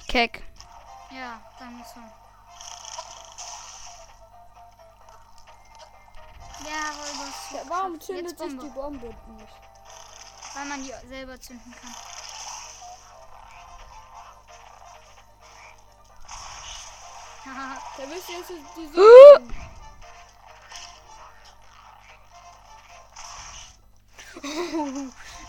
Keck. 0.09 0.43
Ja, 1.11 1.41
danke 1.59 1.85
so. 1.95 2.01
Ja. 6.71 6.77
Ja, 7.53 7.63
warum 7.69 8.01
zündet 8.01 8.39
sich 8.39 8.59
die 8.59 8.69
Bombe 8.69 9.07
nicht? 9.07 9.55
Weil 10.55 10.65
man 10.67 10.83
die 10.83 10.95
selber 11.09 11.41
zünden 11.41 11.75
kann. 11.81 11.95
Da 17.97 18.07
müsst 18.07 18.29
ihr 18.31 18.39
jetzt 18.39 18.51
die 18.77 18.87
so. 18.87 19.03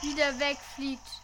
Wie 0.02 0.16
der 0.16 0.40
wegfliegt. 0.40 1.22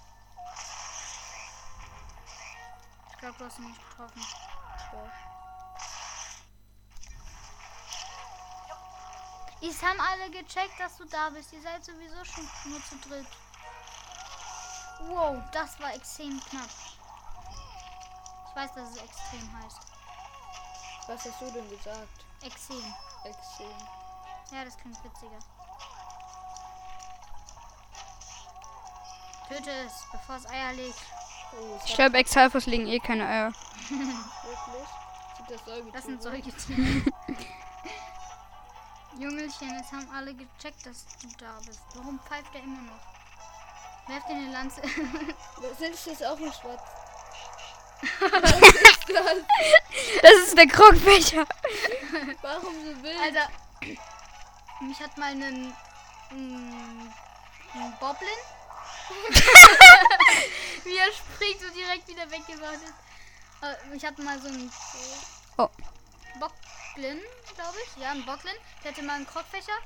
Ich 3.12 3.18
glaube, 3.18 3.38
du 3.39 3.46
hast 3.46 3.58
ihn 3.58 3.66
nicht 3.66 3.82
getroffen. 3.89 4.22
Es 9.62 9.82
haben 9.82 10.00
alle 10.00 10.30
gecheckt, 10.30 10.80
dass 10.80 10.98
du 10.98 11.06
da 11.06 11.30
bist. 11.30 11.52
Ihr 11.54 11.62
seid 11.62 11.84
sowieso 11.84 12.24
schon 12.24 12.48
nur 12.66 12.84
zu 12.84 12.96
dritt. 13.08 13.28
Wow, 15.10 15.38
das 15.52 15.80
war 15.80 15.94
extrem 15.94 16.40
knapp. 16.50 16.70
Ich 18.50 18.56
weiß, 18.56 18.74
dass 18.74 18.92
es 18.92 18.98
extrem 18.98 19.64
heißt. 19.64 19.80
Was 21.08 21.26
hast 21.26 21.42
du 21.42 21.52
denn 21.52 21.70
gesagt? 21.70 22.26
Extrem. 22.42 22.94
Extrem. 23.24 23.78
Ja, 24.52 24.64
das 24.66 24.78
klingt 24.78 25.04
witziger. 25.04 25.40
Töte 29.48 29.72
es, 29.72 29.94
bevor 30.12 30.36
es 30.36 30.46
Eier 30.48 30.74
legt. 30.74 31.00
Oh, 31.54 31.80
Ich 31.86 31.96
glaube, 31.96 32.18
Exalfos 32.18 32.66
legen 32.66 32.88
eh 32.88 33.00
keine 33.00 33.26
Eier. 33.26 33.54
wirklich. 33.90 34.88
Sind 35.38 35.50
das 35.50 35.66
Säugetiere? 35.66 35.92
Das 35.94 36.04
sind 36.04 36.22
Säugetiere. 36.22 37.04
Jungelchen, 39.20 39.76
es 39.80 39.92
haben 39.92 40.10
alle 40.16 40.34
gecheckt, 40.34 40.86
dass 40.86 41.06
du 41.22 41.28
da 41.38 41.60
bist. 41.66 41.82
Warum 41.96 42.20
pfeift 42.20 42.54
er 42.54 42.62
immer 42.64 42.82
noch? 42.82 43.00
Werf 44.08 44.26
dir 44.26 44.36
eine 44.36 44.52
Lanze. 44.52 44.82
Sind 45.80 45.94
es 45.94 46.06
jetzt 46.06 46.24
auch 46.26 46.40
in 46.40 46.52
schwarz? 46.54 46.82
Das 50.22 50.34
ist 50.46 50.58
der 50.58 50.68
Krogfächer. 50.68 51.46
Warum 52.42 52.74
so 52.76 53.04
wild? 53.04 53.20
Alter, 53.20 53.48
mich 54.82 55.00
hat 55.00 55.18
mal 55.18 55.32
einen, 55.32 55.74
einen, 56.30 57.14
einen 57.74 57.94
Boblin. 58.00 58.28
Wie 60.84 60.98
er 60.98 61.12
springt 61.12 61.64
und 61.64 61.76
direkt 61.76 62.08
wieder 62.08 62.30
weggemacht 62.30 62.74
ist. 62.76 62.94
Äh, 63.62 63.96
Ich 63.96 64.06
hatte 64.06 64.22
mal 64.22 64.40
so 64.40 64.48
einen 64.48 64.72
Oh. 65.58 65.70
Boblin, 66.98 67.22
glaube 67.56 67.77
ich. 67.86 68.01
Ja, 68.01 68.12
einen 68.12 68.25
Boblin. 68.25 68.56
Der 68.84 68.92
hatte 68.92 69.04
mal 69.04 69.13
einen 69.13 69.27
Krogfächer. 69.27 69.77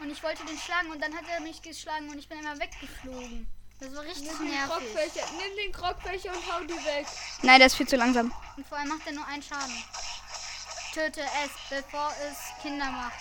Und 0.00 0.10
ich 0.10 0.20
wollte 0.22 0.44
den 0.44 0.58
schlagen 0.58 0.90
und 0.90 1.00
dann 1.00 1.14
hat 1.16 1.24
er 1.28 1.40
mich 1.40 1.62
geschlagen 1.62 2.08
und 2.10 2.18
ich 2.18 2.28
bin 2.28 2.40
immer 2.40 2.58
weggeflogen. 2.58 3.46
Das 3.78 3.94
war 3.94 4.02
richtig 4.02 4.28
Nimm 4.28 4.38
den 4.38 4.50
nervig. 4.50 4.70
Krogfächer, 4.70 5.26
nimm 5.32 5.56
den 5.56 5.72
Krogfächer 5.72 6.32
und 6.32 6.52
hau 6.52 6.60
die 6.64 6.84
weg. 6.84 7.06
Nein, 7.42 7.58
der 7.58 7.66
ist 7.66 7.76
viel 7.76 7.86
zu 7.86 7.96
langsam. 7.96 8.34
Und 8.56 8.66
vor 8.66 8.78
allem 8.78 8.88
macht 8.88 9.06
er 9.06 9.12
nur 9.12 9.26
einen 9.26 9.42
Schaden. 9.42 9.84
Töte 10.92 11.20
es, 11.20 11.50
bevor 11.68 12.12
es 12.28 12.62
Kinder 12.62 12.90
macht. 12.90 13.12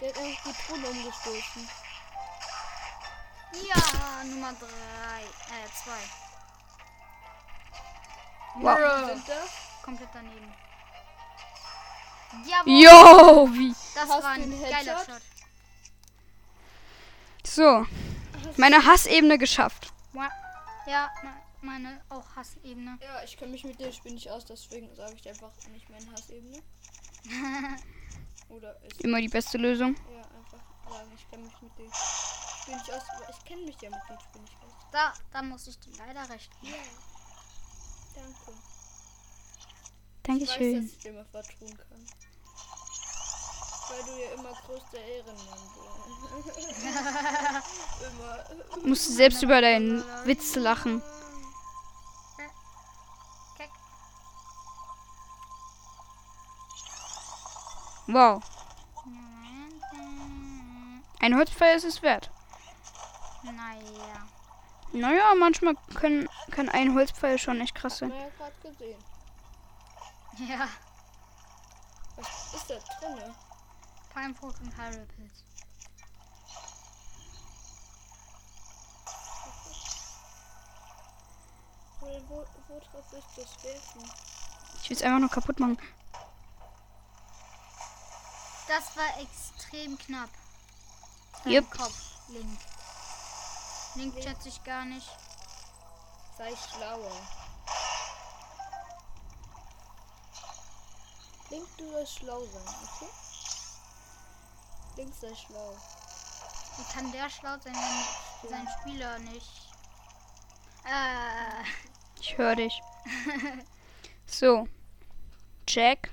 Der 0.00 0.08
hat 0.08 0.18
eigentlich 0.18 0.40
die 0.44 0.54
Truhe 0.66 0.86
umgestoßen. 0.88 1.68
Ja, 3.52 4.24
Nummer 4.24 4.52
3. 4.52 4.66
Äh, 4.66 5.68
2. 5.84 5.92
Wow. 8.62 9.20
Das? 9.26 9.67
Komplett 9.88 10.10
daneben. 10.12 10.52
Jawohl, 12.46 12.72
Yo, 12.82 13.48
wie? 13.54 13.74
das 13.94 14.08
Hast 14.10 14.22
war 14.22 14.30
ein 14.32 14.60
geiler? 14.60 14.98
Shot. 14.98 15.22
So, 17.46 17.86
meine 18.58 18.84
Hassebene 18.84 19.38
geschafft. 19.38 19.92
Ja, 20.86 21.10
me- 21.22 21.42
meine 21.62 22.00
auch 22.10 22.24
Hassebene. 22.36 22.98
Ja, 23.02 23.22
ich 23.22 23.36
kenne 23.36 23.52
mich 23.52 23.64
mit 23.64 23.78
dem 23.80 23.92
Spiel 23.92 24.12
nicht 24.12 24.30
aus, 24.30 24.44
deswegen 24.44 24.94
sage 24.94 25.14
ich 25.14 25.26
einfach 25.28 25.50
nicht 25.72 25.88
meine 25.90 26.10
Hassebene. 26.12 26.62
Oder 28.50 28.80
ist 28.82 29.00
Immer 29.02 29.20
die 29.20 29.28
beste 29.28 29.56
Lösung. 29.58 29.94
ja 30.10 30.20
einfach 30.20 30.60
sagen, 30.90 31.10
ich 31.16 31.30
kenne 31.30 31.44
mich 31.44 31.60
mit 31.62 31.78
dem 31.78 31.90
Spiel 31.92 32.74
nicht 32.74 32.90
aus, 32.92 33.02
aber 33.16 33.28
ich 33.30 33.44
kenne 33.44 33.62
mich 33.62 33.76
ja 33.82 33.90
mit 33.90 34.00
dem 34.08 34.20
Spiel 34.20 34.40
nicht 34.42 34.56
aus. 34.64 34.86
Da, 34.92 35.12
da 35.32 35.42
muss 35.42 35.66
ich 35.66 35.78
dir 35.80 35.92
leider 35.98 36.28
recht 36.30 36.50
geben. 36.60 36.72
Ja. 36.74 38.22
Danke. 38.22 38.52
Ich 40.28 40.34
weiß, 40.34 40.40
Dankeschön. 40.48 40.82
dass 40.82 40.92
ich 40.92 40.98
dir 40.98 41.12
mal 41.12 41.24
kann. 41.32 41.46
Weil 43.88 44.02
du 44.04 44.10
ja 44.20 44.28
immer 44.34 44.52
größter 44.66 44.98
Ehrenmann 44.98 45.62
bist. 46.44 46.58
immer. 48.76 48.86
Musst 48.86 49.08
du 49.08 49.12
selbst 49.14 49.42
über 49.42 49.62
deinen 49.62 50.04
Witz 50.26 50.54
lachen. 50.56 51.02
Wow. 58.06 58.42
Ein 61.20 61.36
Holzpfeil 61.36 61.76
ist 61.76 61.84
es 61.84 62.02
wert. 62.02 62.30
Naja. 63.44 64.28
Naja, 64.92 65.34
manchmal 65.38 65.74
können, 65.94 66.28
kann 66.50 66.68
ein 66.68 66.94
Holzpfeil 66.94 67.38
schon 67.38 67.60
echt 67.60 67.74
krass 67.74 67.98
sein. 67.98 68.10
ja. 68.10 68.16
Ja. 70.46 70.68
Was 72.16 72.54
ist 72.54 72.70
da 72.70 72.74
drinne? 73.00 73.34
Palmfrucht 74.14 74.60
und 74.60 74.76
Pilz. 74.76 75.44
Wo, 82.00 82.06
wo, 82.68 82.80
drauf 82.80 83.12
ist 83.12 83.26
das 83.36 83.64
werfen? 83.64 84.10
Ich 84.82 84.90
will 84.90 84.96
es 84.96 85.02
einfach 85.02 85.18
nur 85.18 85.30
kaputt 85.30 85.58
machen. 85.58 85.78
Das 88.68 88.96
war 88.96 89.20
extrem 89.20 89.98
knapp. 89.98 90.30
Dein 91.44 91.68
Kopf, 91.70 92.28
Link. 92.28 92.58
Link 93.96 94.14
schätze 94.22 94.48
ich 94.48 94.62
gar 94.62 94.84
nicht. 94.84 95.08
Sei 96.36 96.54
schlauer. 96.54 97.47
Link, 101.50 101.66
du 101.78 101.90
sollst 101.90 102.18
schlau 102.18 102.44
sein, 102.44 102.74
okay? 102.84 103.10
Link 104.96 105.14
sei 105.14 105.34
schlau. 105.34 105.76
Wie 106.76 106.92
kann 106.92 107.10
der 107.12 107.30
schlau 107.30 107.56
sein, 107.58 107.74
wenn 108.42 108.50
sein 108.50 108.68
Spieler 108.80 109.18
nicht. 109.20 109.68
Äh. 110.84 111.64
Ich 112.20 112.36
höre 112.36 112.56
dich. 112.56 112.80
So. 114.30 114.68
Jack 115.66 116.10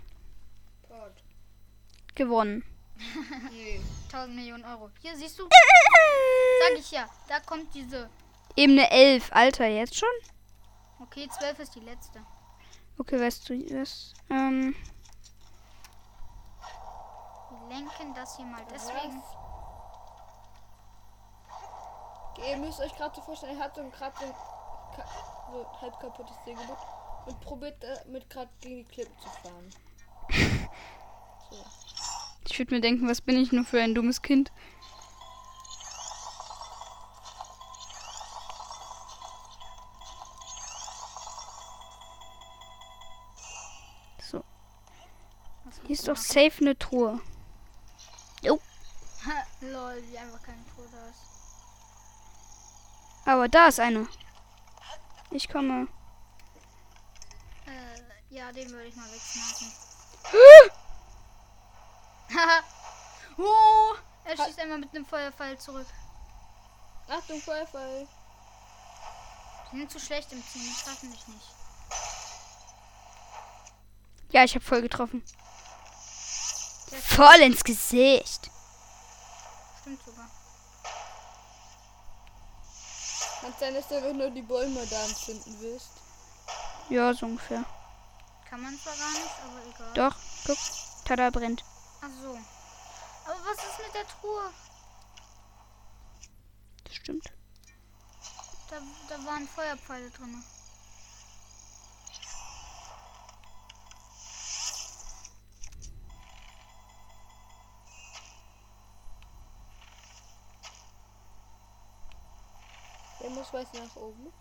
Gott. 0.88 1.14
gewonnen. 2.16 2.64
Nee. 3.52 3.82
1000 4.12 4.36
Millionen 4.36 4.64
Euro. 4.64 4.90
Hier 5.02 5.16
siehst 5.18 5.38
du, 5.38 5.44
sag 6.62 6.80
ich 6.80 6.92
ja, 6.92 7.10
da 7.28 7.42
kommt 7.42 7.74
diese. 7.76 8.10
Ebene 8.56 8.90
11. 8.90 9.32
Alter, 9.34 9.68
jetzt 9.68 9.96
schon? 9.96 10.10
Okay, 11.02 11.28
12 11.28 11.60
ist 11.60 11.76
die 11.76 11.82
letzte. 11.82 12.22
Okay, 12.98 13.20
weißt 13.20 13.50
du 13.50 13.66
das? 13.66 14.14
Ähm, 14.30 14.74
lenken 17.76 18.14
das 18.14 18.38
hier 18.38 18.46
mal 18.46 18.66
deswegen. 18.74 19.22
Ihr 22.50 22.58
müsst 22.58 22.80
euch 22.80 22.96
gerade 22.96 23.16
so 23.16 23.22
vorstellen, 23.22 23.58
er 23.58 23.66
hat 23.66 23.76
so 23.76 23.82
ein 23.82 23.92
gerade 23.92 24.14
so, 24.20 24.26
so 25.52 25.82
halb 25.82 26.00
kaputtes 26.00 26.36
Ding 26.46 26.58
gemacht 26.58 26.88
und 27.26 27.40
probiert 27.42 27.82
damit 27.82 28.30
gerade 28.30 28.52
gegen 28.62 28.78
die 28.78 28.86
Klippen 28.86 29.18
zu 29.20 29.30
fahren. 29.30 29.70
So. 31.50 31.64
ich 32.46 32.60
würde 32.60 32.76
mir 32.76 32.82
denken, 32.82 33.08
was 33.08 33.22
bin 33.22 33.38
ich 33.38 33.52
nur 33.52 33.64
für 33.64 33.82
ein 33.82 33.96
dummes 33.96 34.22
Kind? 34.22 34.52
So, 44.22 44.44
Was 45.66 45.80
hier 45.82 45.92
ist 45.92 46.08
doch 46.08 46.18
safe 46.18 46.62
eine 46.62 46.78
Truhe. 46.78 47.22
Lol, 49.72 50.04
wie 50.10 50.18
einfach 50.18 50.42
kein 50.44 50.66
Tor 50.76 50.86
da 50.92 51.10
ist. 51.10 51.36
Aber 53.26 53.48
da 53.48 53.68
ist 53.68 53.80
eine. 53.80 54.08
Ich 55.32 55.50
komme. 55.50 55.88
Äh, 57.66 58.34
ja, 58.34 58.52
den 58.52 58.70
würde 58.70 58.88
ich 58.88 58.96
mal 58.96 59.12
wegschmeißen. 59.12 59.72
Haha. 62.34 62.64
oh, 63.38 63.96
er 64.26 64.38
schießt 64.38 64.60
einmal 64.60 64.80
mit 64.80 64.94
einem 64.94 65.06
Feuerpfeil 65.06 65.58
zurück. 65.58 65.88
Achtung, 67.08 67.42
Feuerfall. 67.42 68.08
Die 69.72 69.78
sind 69.78 69.92
zu 69.92 70.00
schlecht 70.00 70.32
im 70.32 70.44
Team, 70.52 70.62
die 70.62 70.84
treffen 70.84 71.12
dich 71.12 71.28
nicht. 71.28 71.50
Ja, 74.32 74.44
ich 74.44 74.56
habe 74.56 74.66
voll 74.66 74.82
getroffen. 74.82 75.24
Voll 77.08 77.42
ins 77.42 77.64
Gesicht. 77.64 78.52
Stimmt 79.86 80.04
sogar. 80.04 80.30
Kann 83.42 83.54
sein, 83.60 83.76
dass 83.76 83.88
du 83.88 83.96
einfach 83.96 84.14
nur 84.14 84.32
die 84.32 84.42
Bäume 84.42 84.86
da 84.88 85.04
entzünden 85.06 85.60
willst. 85.60 85.92
Ja, 86.90 87.14
so 87.14 87.28
ungefähr. 87.28 87.64
Kann 88.50 88.64
man 88.64 88.80
zwar 88.80 88.96
gar 88.96 89.12
nicht, 89.12 89.36
aber 89.44 89.60
egal. 89.68 89.94
Doch, 89.94 90.16
guck. 90.48 90.58
Tada 91.06 91.30
brennt. 91.30 91.64
Ach 92.02 92.10
so. 92.20 92.32
Aber 93.26 93.40
was 93.46 93.58
ist 93.58 93.86
mit 93.86 93.94
der 93.94 94.08
Truhe? 94.08 94.52
Das 96.84 96.96
stimmt. 96.96 97.32
Da, 98.70 98.78
da 99.08 99.26
waren 99.26 99.48
Feuerpfeile 99.48 100.10
drin. 100.10 100.44
Der 113.56 113.62
muss 113.62 113.74
weiß 113.74 113.82
nach 113.82 113.96
oben. 113.96 114.34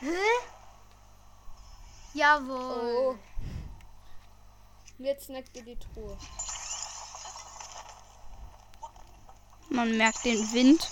Hä? 0.00 0.16
Jawohl. 2.14 2.96
Oh. 2.96 3.18
Jetzt 4.98 5.26
snackt 5.26 5.56
ihr 5.56 5.64
die 5.64 5.78
Truhe. 5.78 6.18
Man 9.70 9.96
merkt 9.96 10.24
den 10.24 10.52
Wind. 10.52 10.90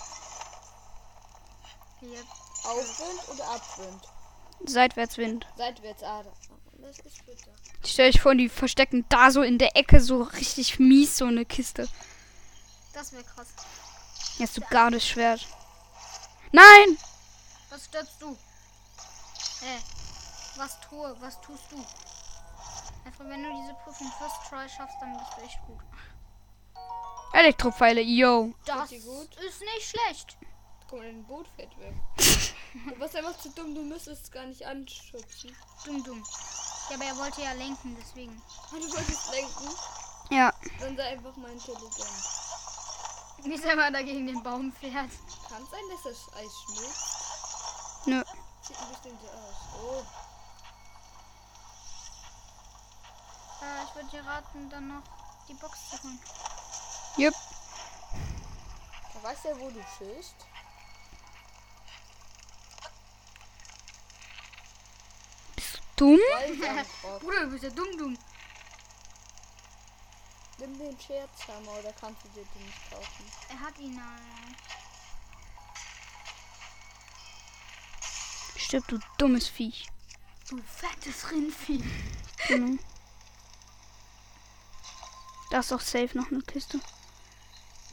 Hier. 1.99 2.23
Aufwind 2.63 3.29
oder 3.29 3.47
Abwind? 3.49 4.07
Seitwärtswind. 4.65 5.47
Seitwärts, 5.55 6.03
ah, 6.03 6.23
da. 6.23 6.31
Das 6.79 6.99
ist 6.99 7.25
bitter. 7.25 7.51
Stell 7.85 8.11
dich 8.11 8.21
vor, 8.21 8.35
die 8.35 8.49
verstecken 8.49 9.05
da 9.09 9.31
so 9.31 9.41
in 9.41 9.57
der 9.57 9.75
Ecke 9.75 9.99
so 9.99 10.23
richtig 10.23 10.79
mies 10.79 11.17
so 11.17 11.25
eine 11.25 11.45
Kiste. 11.45 11.87
Das 12.93 13.11
wäre 13.13 13.23
krass. 13.23 13.47
Jetzt 14.37 14.57
du 14.57 14.61
Gardeschwert. 14.61 15.47
Nein! 16.51 16.97
Was 17.69 17.85
stürzt 17.85 18.21
du? 18.21 18.31
Äh, 19.61 19.79
was 20.57 20.79
tue? 20.81 21.15
Was 21.19 21.39
tust 21.41 21.63
du? 21.71 21.77
Einfach 23.05 23.25
wenn 23.25 23.43
du 23.43 23.49
diese 23.61 23.73
Prüfung 23.83 24.11
First 24.17 24.35
Try 24.49 24.69
schaffst, 24.69 24.97
dann 25.01 25.17
bist 25.17 25.31
du 25.37 25.41
echt 25.41 25.59
gut. 25.65 25.79
Elektropfeile, 27.33 28.01
yo. 28.01 28.53
Das 28.65 28.91
ist 28.91 29.61
nicht 29.61 29.89
schlecht. 29.89 30.37
Guck 30.89 30.99
mal, 30.99 31.05
dein 31.05 31.23
Boot 31.25 31.47
fährt 31.55 31.77
weg. 31.79 31.93
du 32.73 32.99
warst 32.99 33.15
einfach 33.15 33.37
zu 33.37 33.49
dumm, 33.49 33.75
du 33.75 33.83
müsstest 33.83 34.23
es 34.23 34.31
gar 34.31 34.45
nicht 34.45 34.65
anschubsen. 34.65 35.55
Dumm, 35.85 36.03
dumm. 36.03 36.23
Ja, 36.89 36.95
aber 36.95 37.05
er 37.05 37.17
wollte 37.17 37.41
ja 37.41 37.51
lenken, 37.53 37.97
deswegen. 37.99 38.41
Ah, 38.71 38.75
du 38.75 38.91
wolltest 38.93 39.31
lenken? 39.31 39.75
Ja. 40.29 40.53
Dann 40.79 40.95
sei 40.95 41.03
einfach 41.03 41.35
mal 41.35 41.51
intelligent. 41.51 42.46
Wie 43.43 43.53
immer 43.53 43.91
da 43.91 44.01
gegen 44.01 44.27
den 44.27 44.43
Baum 44.43 44.71
fährt. 44.73 44.93
Kann 44.93 45.65
sein, 45.71 45.83
dass 45.89 46.03
das 46.03 46.33
Eis 46.35 46.51
schmilzt. 46.65 48.05
Nö. 48.05 48.23
Sieht 48.61 48.77
ein 48.77 48.89
bisschen 48.89 49.17
so 49.19 49.27
aus. 49.27 49.55
Oh. 49.81 50.03
Äh, 53.63 53.83
ich 53.83 53.95
würde 53.95 54.09
dir 54.09 54.25
raten, 54.25 54.69
dann 54.69 54.87
noch 54.87 55.03
die 55.47 55.53
Box 55.53 55.89
zu 55.89 56.03
holen. 56.03 56.19
Jupp. 57.17 57.35
Da 59.13 59.23
weißt 59.23 59.45
ja, 59.45 59.59
wo 59.59 59.69
du 59.69 59.83
schießt. 59.97 60.35
dumm? 65.97 66.19
Balsamkrock. 66.31 67.19
Bruder, 67.21 67.41
du 67.45 67.51
bist 67.51 67.63
ja 67.63 67.69
dumm, 67.71 67.97
dumm. 67.97 68.17
Nimm 70.59 70.77
den 70.79 70.97
Scherzhammer 70.99 71.71
oder 71.79 71.93
kannst 71.93 72.23
du 72.23 72.29
dir 72.29 72.43
den 72.55 72.65
nicht 72.65 72.89
kaufen? 72.91 73.25
Er 73.49 73.59
hat 73.59 73.77
ihn. 73.77 73.97
Äh, 73.97 74.55
Stirb, 78.59 78.87
du 78.87 78.99
dummes 79.17 79.47
Viech. 79.47 79.87
du 80.49 80.57
fettes 80.63 81.29
Rindvieh. 81.31 81.83
Genau. 82.47 82.77
Da 85.51 85.59
ist 85.59 85.71
doch 85.71 85.79
safe 85.81 86.17
noch 86.17 86.27
eine 86.31 86.41
Kiste. 86.41 86.79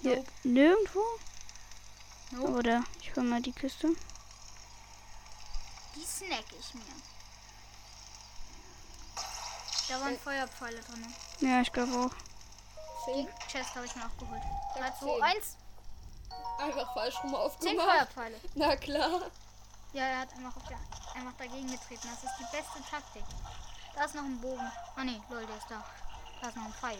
Hier, 0.02 0.16
Nope. 0.16 0.30
nirgendwo? 0.42 1.02
Nope. 2.32 2.52
Oder 2.52 2.82
ich 3.00 3.14
hol 3.14 3.22
mal 3.24 3.40
die 3.42 3.52
Kiste. 3.52 3.88
Die 5.94 6.04
snack 6.04 6.44
ich 6.58 6.74
mir. 6.74 6.82
Da 9.88 10.00
waren 10.00 10.18
Feuerpfeile 10.18 10.80
drin. 10.80 11.14
Ja, 11.40 11.60
ich 11.60 11.70
glaube 11.72 11.92
auch. 12.06 12.14
Die 13.06 13.12
Zehn? 13.12 13.28
Chest 13.48 13.74
habe 13.74 13.86
ich 13.86 13.96
mir 13.96 14.02
auch 14.02 14.16
geholt. 14.18 14.42
Ich 14.74 14.80
3, 14.80 14.86
hab 14.86 14.98
2, 14.98 15.06
zehn. 15.06 15.22
1. 15.22 15.56
Einfach 16.58 16.94
falsch 16.94 17.14
rum 17.22 17.30
10 17.30 17.38
aufgemacht. 17.38 17.88
Feuerpfeile. 17.88 18.40
Na 18.54 18.76
klar. 18.76 19.30
Ja, 19.92 20.04
er 20.04 20.20
hat 20.20 20.32
einfach, 20.34 20.56
auf 20.56 20.68
der, 20.68 20.78
einfach 21.14 21.36
dagegen 21.38 21.70
getreten. 21.70 22.08
Das 22.10 22.24
ist 22.24 22.38
die 22.38 22.56
beste 22.56 22.90
Taktik. 22.90 23.24
Da 23.94 24.04
ist 24.04 24.14
noch 24.14 24.24
ein 24.24 24.40
Bogen. 24.40 24.72
Ah 24.96 25.04
ne, 25.04 25.20
lol, 25.30 25.46
der 25.46 25.56
ist 25.56 25.70
da. 25.70 25.84
Da 26.40 26.48
ist 26.48 26.56
noch 26.56 26.64
ein 26.64 26.72
Pfeil. 26.72 26.98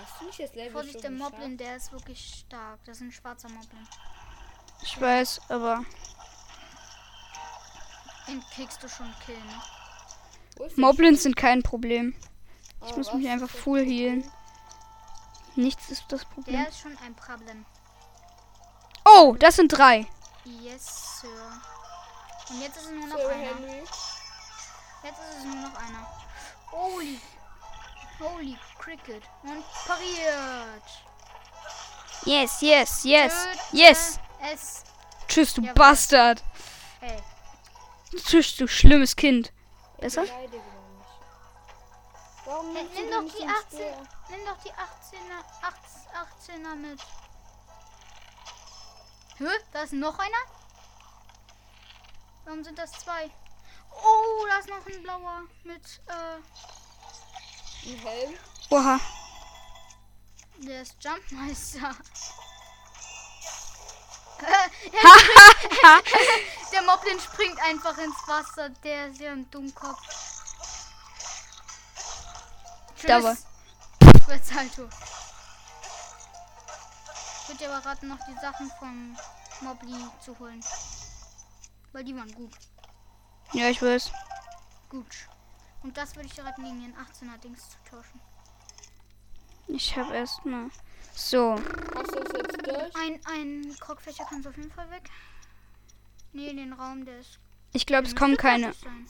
Hast 0.00 0.20
du 0.20 0.26
nicht 0.26 0.40
das 0.40 0.54
Level 0.54 0.72
Vorsicht, 0.72 1.02
der 1.02 1.10
Moblin, 1.10 1.56
der 1.56 1.76
ist 1.76 1.92
wirklich 1.92 2.42
stark. 2.46 2.78
Das 2.84 2.98
ist 2.98 3.02
ein 3.02 3.12
schwarzer 3.12 3.48
Moblin. 3.48 3.86
Ich 4.82 5.00
weiß, 5.00 5.40
aber 5.48 5.84
Den 8.28 8.42
kriegst 8.54 8.82
du 8.82 8.88
schon 8.88 9.12
killen. 9.24 9.44
Ne? 9.46 10.68
Moblins 10.76 11.22
sind 11.22 11.34
kein 11.34 11.62
Problem. 11.62 12.14
Ich 12.86 12.92
Ah, 12.92 12.96
muss 12.96 13.12
mich 13.12 13.28
einfach 13.28 13.50
full 13.50 13.84
healen. 13.84 14.30
Nichts 15.56 15.90
ist 15.90 16.04
das 16.08 16.24
Problem. 16.24 16.56
Der 16.56 16.68
ist 16.68 16.80
schon 16.80 16.96
ein 17.04 17.14
Problem. 17.14 17.66
Oh, 19.04 19.34
das 19.38 19.56
sind 19.56 19.68
drei. 19.68 20.06
Yes, 20.44 21.20
Sir. 21.20 21.28
Und 22.50 22.60
jetzt 22.62 22.76
ist 22.76 22.84
es 22.84 22.90
nur 22.90 23.06
noch 23.06 23.16
Sir 23.18 23.28
einer. 23.30 23.46
Henry. 23.56 23.82
Jetzt 25.02 25.18
ist 25.18 25.38
es 25.38 25.44
nur 25.44 25.54
noch 25.56 25.74
einer. 25.74 26.06
Holy. 26.70 27.20
Holy 28.20 28.56
Cricket. 28.78 29.22
Und 29.42 29.64
pariert. 29.86 30.82
Yes, 32.24 32.60
yes, 32.60 33.04
yes, 33.04 33.32
Töte 33.44 33.58
yes. 33.72 34.20
Es. 34.52 34.82
Tschüss, 35.28 35.54
du 35.54 35.62
Jawohl. 35.62 35.74
Bastard. 35.74 36.42
Ey. 37.00 37.16
Tschüss, 38.24 38.56
du 38.56 38.66
schlimmes 38.66 39.14
Kind. 39.14 39.52
Besser? 39.98 40.24
Warum 42.48 42.72
nimm 42.72 42.88
du 42.88 43.10
doch 43.10 43.24
die 43.30 43.40
den 43.40 43.50
18. 43.50 43.78
Speer? 43.78 44.02
Nimm 44.30 44.46
doch 44.46 44.56
die 44.64 44.70
18er, 44.70 45.44
8, 45.60 45.76
18er 46.48 46.74
mit. 46.76 46.98
Hä? 49.36 49.44
Da 49.70 49.82
ist 49.82 49.92
noch 49.92 50.18
einer? 50.18 50.44
Warum 52.46 52.64
sind 52.64 52.78
das 52.78 52.92
zwei? 52.92 53.30
Oh, 53.92 54.46
da 54.48 54.60
ist 54.60 54.70
noch 54.70 54.86
ein 54.86 55.02
blauer 55.02 55.42
mit, 55.64 56.00
äh, 56.06 56.38
Ein 57.90 57.98
Helm? 57.98 58.38
Oha. 58.70 58.98
der 60.56 60.80
ist 60.80 60.96
Jumpmeister. 61.04 61.94
der 66.72 66.82
Moblin 66.82 67.20
springt 67.20 67.60
einfach 67.60 67.98
ins 67.98 68.26
Wasser. 68.26 68.70
Der 68.70 69.08
ist 69.08 69.20
ja 69.20 69.32
ein 69.32 69.50
Dummkopf. 69.50 70.27
Da 73.06 73.22
war- 73.22 73.34
Tschüss. 73.34 74.24
Quetzalto. 74.24 74.88
Ich 77.42 77.48
würde 77.48 77.58
dir 77.64 77.70
aber 77.74 77.86
raten, 77.86 78.08
noch 78.08 78.18
die 78.26 78.34
Sachen 78.40 78.70
vom 78.78 79.16
Mobli 79.62 79.94
zu 80.20 80.38
holen. 80.38 80.62
Weil 81.92 82.04
die 82.04 82.14
waren 82.14 82.30
gut. 82.32 82.52
Ja, 83.52 83.68
ich 83.68 83.80
weiß. 83.80 84.10
Gut. 84.90 85.06
Und 85.82 85.96
das 85.96 86.14
würde 86.16 86.26
ich 86.26 86.34
dir 86.34 86.44
raten, 86.44 86.62
gegen 86.64 86.80
den 86.82 86.94
18er 86.94 87.38
Dings 87.38 87.70
zu 87.70 87.76
tauschen. 87.90 88.20
Ich 89.68 89.96
habe 89.96 90.14
erst 90.14 90.44
mal. 90.44 90.68
So. 91.14 91.54
Hast 91.94 92.14
du 92.14 92.18
es 92.20 92.32
jetzt 92.32 92.66
durch? 92.66 92.96
Ein, 92.96 93.20
ein 93.26 93.76
Krogfächer 93.80 94.24
kann 94.24 94.46
auf 94.46 94.56
jeden 94.56 94.72
Fall 94.72 94.90
weg. 94.90 95.08
Nee, 96.32 96.52
den 96.52 96.72
Raum, 96.74 97.04
der 97.04 97.20
ist. 97.20 97.38
Ich 97.72 97.86
glaube, 97.86 98.06
es 98.06 98.14
kommen 98.16 98.36
keine. 98.36 98.72
sein. 98.74 99.08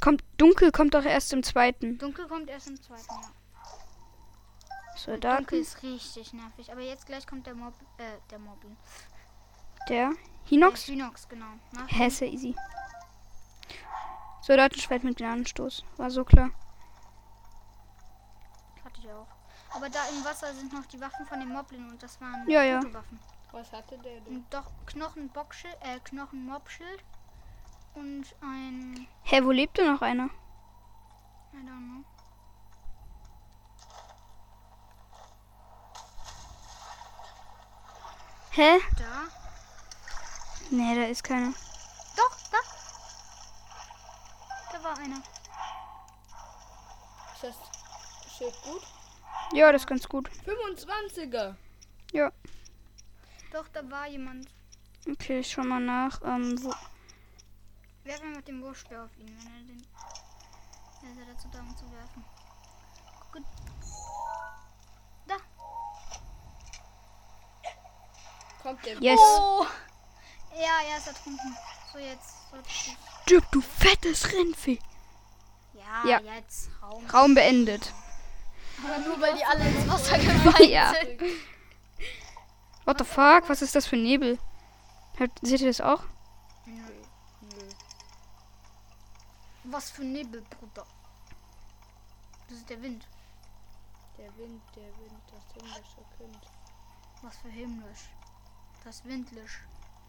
Kommt 0.00 0.22
dunkel 0.36 0.70
kommt 0.72 0.94
doch 0.94 1.04
erst 1.04 1.32
im 1.32 1.42
zweiten. 1.42 1.98
Dunkel 1.98 2.26
kommt 2.28 2.48
erst 2.48 2.68
im 2.68 2.80
zweiten, 2.80 3.02
ja. 3.10 3.20
Dunkel 3.20 4.96
Soldaten. 4.96 5.54
ist 5.54 5.82
richtig 5.82 6.32
nervig. 6.32 6.72
Aber 6.72 6.80
jetzt 6.80 7.06
gleich 7.06 7.26
kommt 7.26 7.46
der 7.46 7.54
Mob. 7.54 7.74
Äh, 7.98 8.18
der 8.30 8.38
Moblin. 8.38 8.76
Der 9.88 10.10
Der 10.10 10.16
Hinox. 10.44 10.82
Hinox, 10.84 11.28
genau. 11.28 11.46
Nach 11.72 11.86
Hä, 11.88 12.06
ist 12.06 12.20
ja 12.20 12.26
easy. 12.26 12.54
Soldatenschwert 14.42 15.04
mit 15.04 15.18
Gnadenstoß. 15.18 15.84
War 15.96 16.10
so 16.10 16.24
klar. 16.24 16.50
Hatte 18.84 19.00
ich 19.00 19.10
auch. 19.10 19.26
Aber 19.76 19.88
da 19.90 19.98
im 20.08 20.24
Wasser 20.24 20.52
sind 20.54 20.72
noch 20.72 20.86
die 20.86 21.00
Waffen 21.00 21.26
von 21.26 21.38
dem 21.40 21.50
Moblin 21.50 21.88
und 21.90 22.02
das 22.02 22.20
waren 22.20 22.48
Ja, 22.48 22.62
ja. 22.62 22.80
Waffen. 22.92 23.18
Was 23.52 23.72
hatte 23.72 23.98
der 23.98 24.20
denn? 24.20 24.36
Und 24.38 24.54
doch 24.54 24.70
Knochen 24.86 25.28
Bockschild, 25.28 25.76
äh, 25.80 25.98
Knochen 26.04 26.44
Mobschild 26.46 27.04
und 27.98 28.24
ein 28.40 29.06
Hä, 29.22 29.42
wo 29.44 29.50
lebt 29.50 29.78
denn 29.78 29.92
noch 29.92 30.02
einer? 30.02 30.30
I 31.52 31.56
don't 31.56 31.84
know. 31.84 32.04
Hä? 38.50 38.78
Da. 38.96 39.28
Nee, 40.70 40.94
da 40.94 41.04
ist 41.04 41.22
keiner. 41.24 41.52
Doch, 42.16 42.38
da. 42.50 42.58
Da 44.72 44.84
war 44.84 44.98
einer. 44.98 45.22
Ist 47.34 47.42
das 47.42 47.56
Schild 48.36 48.54
gut? 48.62 48.82
Ja, 49.52 49.72
das 49.72 49.82
ist 49.82 49.88
ganz 49.88 50.08
gut. 50.08 50.30
25er. 50.46 51.54
Ja. 52.12 52.32
Doch, 53.52 53.68
da 53.68 53.88
war 53.90 54.06
jemand. 54.06 54.48
Okay, 55.10 55.40
ich 55.40 55.50
schau 55.50 55.62
mal 55.62 55.80
nach. 55.80 56.20
Ähm, 56.22 56.62
wo. 56.62 56.72
Werfen 58.08 58.30
wir 58.30 58.36
mit 58.36 58.48
dem 58.48 58.62
Wurfspeer 58.62 59.04
auf 59.04 59.14
ihn, 59.18 59.26
wenn 59.26 59.52
er 59.52 59.66
den. 59.66 59.86
Er 61.02 61.10
ist 61.10 61.18
ja 61.18 61.24
dazu 61.30 61.48
da, 61.52 61.60
um 61.60 61.76
zu 61.76 61.84
werfen. 61.92 62.24
Gut. 63.30 63.42
Da. 65.26 65.36
Kommt 68.62 68.86
der 68.86 68.98
Yes. 69.02 69.20
Oh! 69.20 69.66
Ja, 70.54 70.80
er 70.90 70.96
ist 70.96 71.06
ertrunken. 71.06 71.54
So, 71.92 71.98
jetzt. 71.98 72.34
Stirb, 73.26 73.44
du 73.52 73.60
fettes 73.60 74.32
Rindvieh. 74.32 74.80
Ja, 75.74 76.08
Ja. 76.08 76.20
jetzt. 76.34 76.70
Raum. 76.80 77.06
Raum 77.10 77.34
beendet. 77.34 77.92
Aber 78.82 78.98
nur 79.06 79.20
weil 79.20 79.34
die 79.36 79.44
alle 79.44 79.68
ins 79.68 79.86
Wasser 79.86 80.16
gefallen 80.16 80.70
Ja. 80.70 80.94
sind. 80.94 81.20
What 82.86 82.96
the 83.00 83.04
fuck? 83.04 83.50
Was 83.50 83.60
ist 83.60 83.74
das 83.74 83.86
für 83.86 83.96
ein 83.96 84.02
Nebel? 84.02 84.38
Seht 85.42 85.60
ihr 85.60 85.66
das 85.66 85.82
auch? 85.82 86.04
Nö. 86.64 86.80
Nö. 87.42 87.68
Was 89.70 89.90
für 89.90 90.02
Nebel, 90.02 90.42
Bruder. 90.58 90.86
Das 92.48 92.58
ist 92.58 92.70
der 92.70 92.80
Wind. 92.80 93.06
Der 94.16 94.26
Wind, 94.38 94.62
der 94.74 94.84
Wind, 94.84 95.20
das 95.30 95.44
himmlische 95.52 96.02
Kind. 96.16 96.38
Was 97.22 97.36
für 97.36 97.48
himmlisch. 97.48 98.08
Das 98.84 99.04
windlisch. 99.04 99.60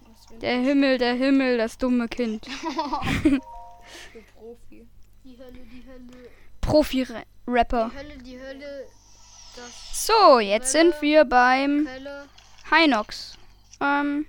Das 0.08 0.30
Wind 0.30 0.42
Der 0.42 0.60
Himmel, 0.60 0.98
der 0.98 1.14
Himmel, 1.16 1.58
das 1.58 1.78
dumme 1.78 2.08
Kind. 2.08 2.46
für 3.22 4.22
Profi. 4.34 4.88
Die 5.26 5.38
Hölle, 5.38 5.60
die 5.60 5.84
Hölle. 5.86 6.30
Profi-Rapper. 6.62 7.90
Die 7.90 7.98
Hölle, 7.98 8.18
die 8.20 8.40
Hölle. 8.40 8.88
Das 9.58 10.08
So, 10.08 10.40
jetzt 10.40 10.72
sind 10.72 11.02
wir 11.02 11.26
beim 11.26 11.86
Hölle. 11.86 12.30
Hinox. 12.72 13.38
Ähm. 13.82 14.26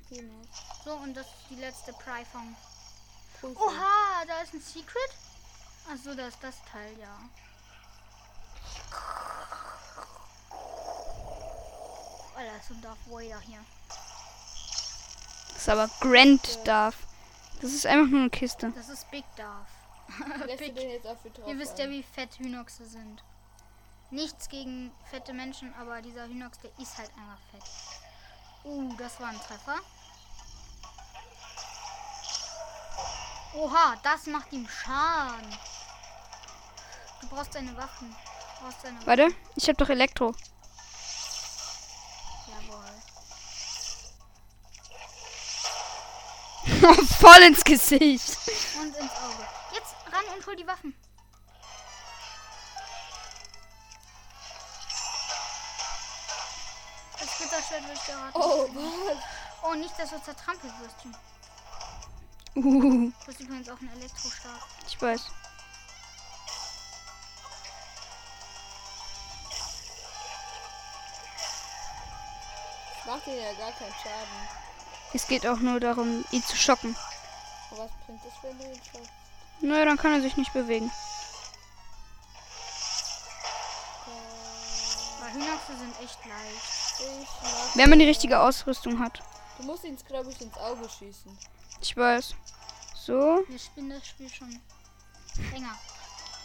So, 0.85 0.93
und 0.95 1.17
das 1.17 1.27
ist 1.27 1.51
die 1.51 1.61
letzte 1.61 1.93
Pryfong. 1.93 2.57
Profi. 3.41 3.57
Oha, 3.57 4.25
da 4.27 4.43
ist 4.43 4.55
ein 4.55 4.61
Secret? 4.61 5.11
Achso, 5.91 6.15
da 6.15 6.27
ist 6.27 6.39
das 6.43 6.57
Teil, 6.71 6.99
ja. 6.99 7.19
Oh, 12.35 12.39
da 12.39 12.57
ist 12.57 12.71
ein 12.71 12.81
Darth 12.83 12.99
Vader 13.07 13.41
hier. 13.41 13.65
das 15.49 15.57
ist 15.57 15.69
aber 15.69 15.91
Grand 16.01 16.67
Darth. 16.67 16.97
Das 17.61 17.73
ist 17.73 17.87
einfach 17.87 18.11
nur 18.11 18.21
eine 18.21 18.31
Kiste. 18.31 18.73
Das 18.75 18.89
ist 18.89 19.11
Big 19.11 19.25
Darth. 19.37 19.67
Big. 20.59 20.75
den 20.75 20.91
jetzt 20.91 21.07
auf 21.07 21.19
die 21.23 21.31
drauf 21.31 21.49
Ihr 21.49 21.59
wisst 21.59 21.79
ja, 21.79 21.89
wie 21.89 22.03
fett 22.03 22.39
Hynoxe 22.39 22.85
sind. 22.87 23.23
Nichts 24.11 24.49
gegen 24.49 24.91
fette 25.11 25.33
Menschen, 25.33 25.73
aber 25.75 26.03
dieser 26.03 26.27
Hynox, 26.27 26.59
der 26.59 26.71
ist 26.79 26.99
halt 26.99 27.11
einfach 27.11 27.39
fett. 27.53 27.63
Uh, 28.65 28.93
das 28.97 29.21
war 29.21 29.29
ein 29.29 29.41
Treffer. 29.41 29.77
Oha, 33.53 33.97
das 34.03 34.27
macht 34.27 34.53
ihm 34.53 34.69
Schaden. 34.69 35.59
Du 37.21 37.29
brauchst 37.29 37.55
deine 37.55 37.77
Waffen. 37.77 38.11
Du 38.11 38.65
brauchst 38.65 38.85
deine 38.85 38.97
Waffen. 38.97 39.07
Warte, 39.07 39.29
ich 39.57 39.69
hab 39.69 39.77
doch 39.77 39.89
Elektro. 39.89 40.35
Jawohl. 42.47 42.85
Voll 47.19 47.43
ins 47.43 47.65
Gesicht. 47.65 48.39
Und 48.81 48.97
ins 48.97 49.13
Auge. 49.13 49.47
Jetzt 49.73 49.95
ran 50.13 50.25
und 50.37 50.47
hol 50.47 50.57
die 50.57 50.67
Waffen. 50.67 50.95
Das 57.19 57.31
Splitterschwert 57.33 57.85
will 57.85 57.95
ich 57.95 58.01
dir 58.01 58.15
raten. 58.15 58.33
Oh, 58.35 58.69
was? 58.73 59.19
Oh, 59.63 59.75
nicht, 59.75 59.99
dass 59.99 60.11
du 60.11 60.23
zertrampelt 60.23 60.73
wirst. 60.81 60.97
Jim. 62.55 62.65
Uh, 62.65 63.13
Du 63.25 63.33
hast 63.33 63.41
übrigens 63.41 63.69
auch 63.69 63.81
einen 63.81 63.93
Elektrostab. 63.93 64.61
ich 64.87 65.01
weiß. 65.01 65.21
Das 72.97 73.07
macht 73.07 73.27
dir 73.27 73.37
ja 73.37 73.53
gar 73.55 73.73
keinen 73.73 73.93
Schaden. 73.93 74.49
Es 75.13 75.27
geht 75.27 75.47
auch 75.47 75.59
nur 75.59 75.81
darum, 75.81 76.25
ihn 76.31 76.43
zu 76.43 76.57
schocken. 76.57 76.97
Aber 77.71 77.85
was 77.85 77.91
bringt 78.07 78.21
das, 78.25 78.33
wenn 78.43 78.59
du 78.59 78.65
ihn 78.65 78.81
schaffst? 78.93 79.11
Naja, 79.61 79.85
dann 79.85 79.97
kann 79.97 80.13
er 80.13 80.21
sich 80.21 80.37
nicht 80.37 80.53
bewegen. 80.53 80.91
Weil 85.21 85.33
Hühnerfüße 85.33 85.79
sind 85.79 85.95
echt 86.03 86.19
leicht. 86.27 86.81
Ich 87.23 87.77
Wenn 87.77 87.91
man 87.91 87.99
die 87.99 88.05
richtige 88.07 88.41
Ausrüstung 88.41 88.99
hat. 88.99 89.23
Du 89.59 89.65
musst 89.65 89.85
ihn, 89.85 89.97
glaube 90.07 90.31
ich, 90.31 90.41
ins 90.41 90.57
Auge 90.57 90.89
schießen. 90.89 91.39
Ich 91.81 91.97
weiß. 91.97 92.35
So. 92.95 93.43
Wir 93.49 93.59
spielen 93.59 93.91
das 93.91 94.07
Spiel 94.07 94.29
schon 94.29 94.51
länger. 95.53 95.77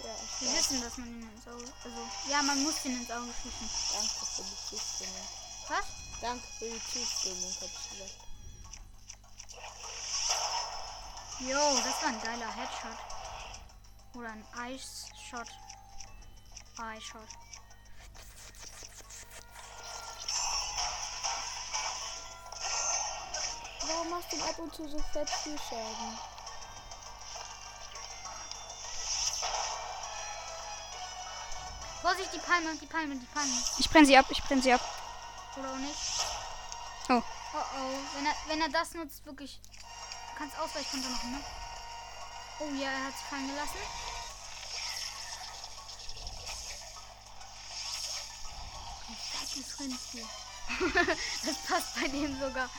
Ja, 0.04 0.16
ich 0.24 0.42
Wir 0.42 0.50
weiß. 0.50 0.58
wissen, 0.58 0.82
dass 0.82 0.98
man 0.98 1.08
ihn 1.10 1.30
ins 1.30 1.48
Auge. 1.48 1.72
Also, 1.84 2.08
ja, 2.30 2.42
man 2.42 2.64
muss 2.64 2.86
ihn 2.86 3.00
ins 3.00 3.12
Auge 3.12 3.32
schießen. 3.42 3.70
Danke 3.94 4.26
für 4.26 4.44
die 4.44 4.78
Zustimmung. 4.78 5.28
Was? 5.68 5.86
Danke 6.22 6.48
für 6.60 6.66
die 6.66 6.82
Zustimmung, 6.82 7.52
hab 7.62 7.70
ich 7.70 7.90
gesagt. 7.90 8.20
Jo, 11.40 11.78
das 11.84 12.02
war 12.02 12.10
ein 12.10 12.22
geiler 12.22 12.56
Headshot. 12.56 12.98
Oder 14.14 14.30
ein 14.30 14.46
Ice 14.72 15.08
Shot. 15.30 15.48
Warum 23.88 24.10
machst 24.10 24.32
du 24.32 24.42
ab 24.42 24.58
und 24.58 24.74
zu 24.74 24.88
so 24.88 24.98
fett 25.14 25.30
viel 25.30 25.58
Schaden? 25.60 26.18
Vorsicht, 32.02 32.34
die 32.34 32.40
Palme, 32.40 32.76
die 32.82 32.86
Palme, 32.88 33.16
die 33.16 33.26
Palme. 33.28 33.52
Ich 33.78 33.90
brenne 33.90 34.08
sie 34.08 34.18
ab, 34.18 34.26
ich 34.30 34.44
brenne 34.44 34.62
sie 34.62 34.74
ab. 34.74 34.82
Oder 35.58 35.72
auch 35.72 35.78
nicht. 35.78 35.96
Oh. 37.10 37.22
Oh 37.54 37.58
oh. 37.58 38.16
Wenn 38.16 38.26
er, 38.26 38.36
wenn 38.48 38.62
er 38.62 38.70
das 38.70 38.94
nutzt, 38.94 39.24
wirklich. 39.26 39.60
Du 39.62 40.38
kannst 40.38 40.58
Ausweichkonter 40.58 41.10
machen, 41.10 41.32
ne? 41.32 41.44
Oh 42.60 42.70
ja, 42.74 42.90
er 42.90 43.06
hat 43.06 43.14
sich 43.14 43.26
fallen 43.28 43.48
gelassen. 43.48 43.80
Ein 49.10 49.16
fettes 49.16 49.80
Rindvieh. 49.80 50.26
das 51.46 51.58
passt 51.68 51.96
bei 51.96 52.08
dem 52.08 52.40
sogar. 52.40 52.70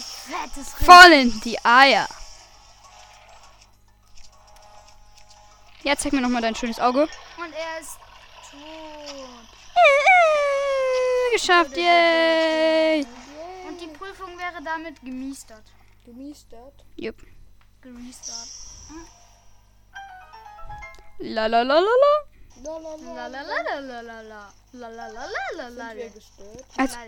Fettes 0.00 0.74
Rind. 0.78 0.86
Voll 0.86 1.12
in 1.12 1.40
die 1.40 1.58
Eier. 1.64 2.08
Ja, 5.82 5.96
zeig 5.96 6.12
mir 6.12 6.20
nochmal 6.20 6.42
dein 6.42 6.54
schönes 6.54 6.78
Auge. 6.78 7.08
Und 7.36 7.52
er 7.52 7.80
ist 7.80 7.98
tot. 8.50 9.48
Geschafft, 11.32 11.76
yay! 11.76 13.06
Und 13.66 13.80
die 13.80 13.88
Prüfung 13.88 14.38
wäre 14.38 14.62
damit 14.62 15.00
gemiestert. 15.00 15.64
Gemiestert? 16.04 16.84
Jupp. 16.96 17.22
Yep. 17.22 17.32
Gemiestert. 17.82 18.48
Hm? 18.88 19.06
La 21.18 21.46
la 21.46 21.62
la 21.62 21.80
la 21.80 21.90
la. 22.02 22.32
Lalalala. 24.72 25.22
Als, 26.76 26.98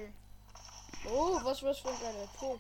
oh, 1.07 1.39
was, 1.45 1.63
was 1.63 1.79
für 1.79 1.89
ein 1.91 1.99
kleiner 1.99 2.27
Po. 2.39 2.59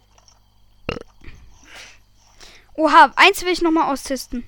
Oha, 2.77 3.13
eins 3.17 3.43
will 3.43 3.53
ich 3.53 3.63
nochmal 3.63 3.93
austesten. 3.93 4.45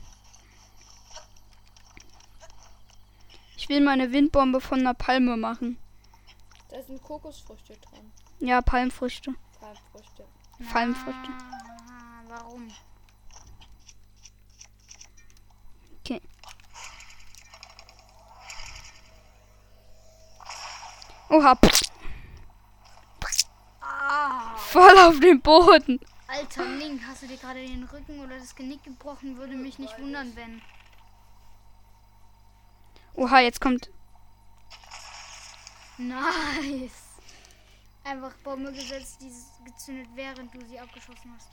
Ich 3.57 3.69
will 3.69 3.81
meine 3.81 4.13
Windbombe 4.13 4.61
von 4.61 4.81
einer 4.81 4.95
Palme 4.95 5.37
machen. 5.37 5.79
Da 6.69 6.83
sind 6.83 7.03
Kokosfrüchte 7.03 7.77
dran. 7.77 8.13
Ja, 8.39 8.61
Palmfrüchte. 8.63 9.35
Palmfrüchte. 9.61 10.25
Palmfrüchte. 10.73 11.31
Ah, 11.31 12.23
warum? 12.29 12.69
Okay. 16.01 16.21
Oha, 21.29 21.59
Ah, 23.81 24.57
voll 24.57 24.99
auf 24.99 25.19
dem 25.21 25.41
Boden. 25.41 26.01
Alter 26.29 26.65
Link, 26.65 27.03
hast 27.07 27.23
du 27.23 27.27
dir 27.27 27.37
gerade 27.37 27.65
den 27.67 27.85
Rücken 27.85 28.21
oder 28.21 28.39
das 28.39 28.55
Genick 28.55 28.83
gebrochen? 28.85 29.37
Würde 29.37 29.55
mich 29.55 29.79
nicht 29.79 29.99
wundern, 29.99 30.35
wenn. 30.37 30.63
Oha, 33.15 33.41
jetzt 33.41 33.61
kommt. 33.61 33.91
Nice. 35.99 37.03
Einfach 38.05 38.35
Bombe 38.45 38.73
gesetzt, 38.73 39.19
die 39.21 39.33
gezündet, 39.65 40.09
während 40.15 40.55
du 40.55 40.65
sie 40.67 40.79
abgeschossen 40.79 41.33
hast. 41.35 41.51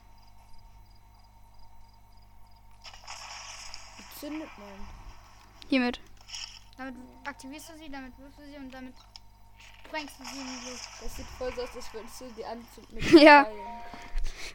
Wie 3.97 4.19
zündet 4.19 4.49
man? 4.57 4.87
Hiermit. 5.69 6.01
Damit 6.77 6.95
aktivierst 7.25 7.69
du 7.69 7.77
sie, 7.77 7.89
damit 7.89 8.17
wirfst 8.19 8.39
du 8.39 8.45
sie 8.45 8.57
und 8.57 8.71
damit 8.71 8.95
sprengst 9.85 10.19
du 10.19 10.25
sie 10.25 10.41
in 10.41 10.47
die 10.47 10.69
Luft. 10.69 10.89
Das 11.01 11.15
sieht 11.15 11.25
voll 11.37 11.53
so 11.55 11.61
aus, 11.61 11.75
als 11.75 11.93
würdest 11.93 12.21
du 12.21 12.25
die 12.37 12.45
anzünden 12.45 12.95
mit 12.95 13.11
Ja. 13.21 13.45
Pfeilen. 13.45 13.83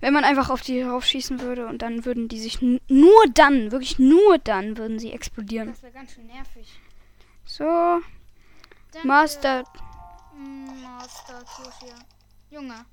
Wenn 0.00 0.14
man 0.14 0.24
einfach 0.24 0.50
auf 0.50 0.62
die 0.62 0.82
raufschießen 0.82 1.40
würde 1.40 1.66
und 1.66 1.82
dann 1.82 2.04
würden 2.04 2.28
die 2.28 2.38
sich 2.38 2.60
nur 2.62 3.24
dann, 3.34 3.72
wirklich 3.72 3.98
nur 3.98 4.38
dann, 4.38 4.76
würden 4.76 4.98
sie 4.98 5.12
explodieren. 5.12 5.68
Das 5.68 5.82
wäre 5.82 5.92
ganz 5.92 6.12
schön 6.12 6.26
nervig. 6.26 6.80
So, 7.44 7.64
Danke. 8.92 9.06
Master. 9.06 9.64
Mm, 10.36 10.82
Master 10.82 11.42
Kirschia. 11.44 11.94
Junge, 12.50 12.84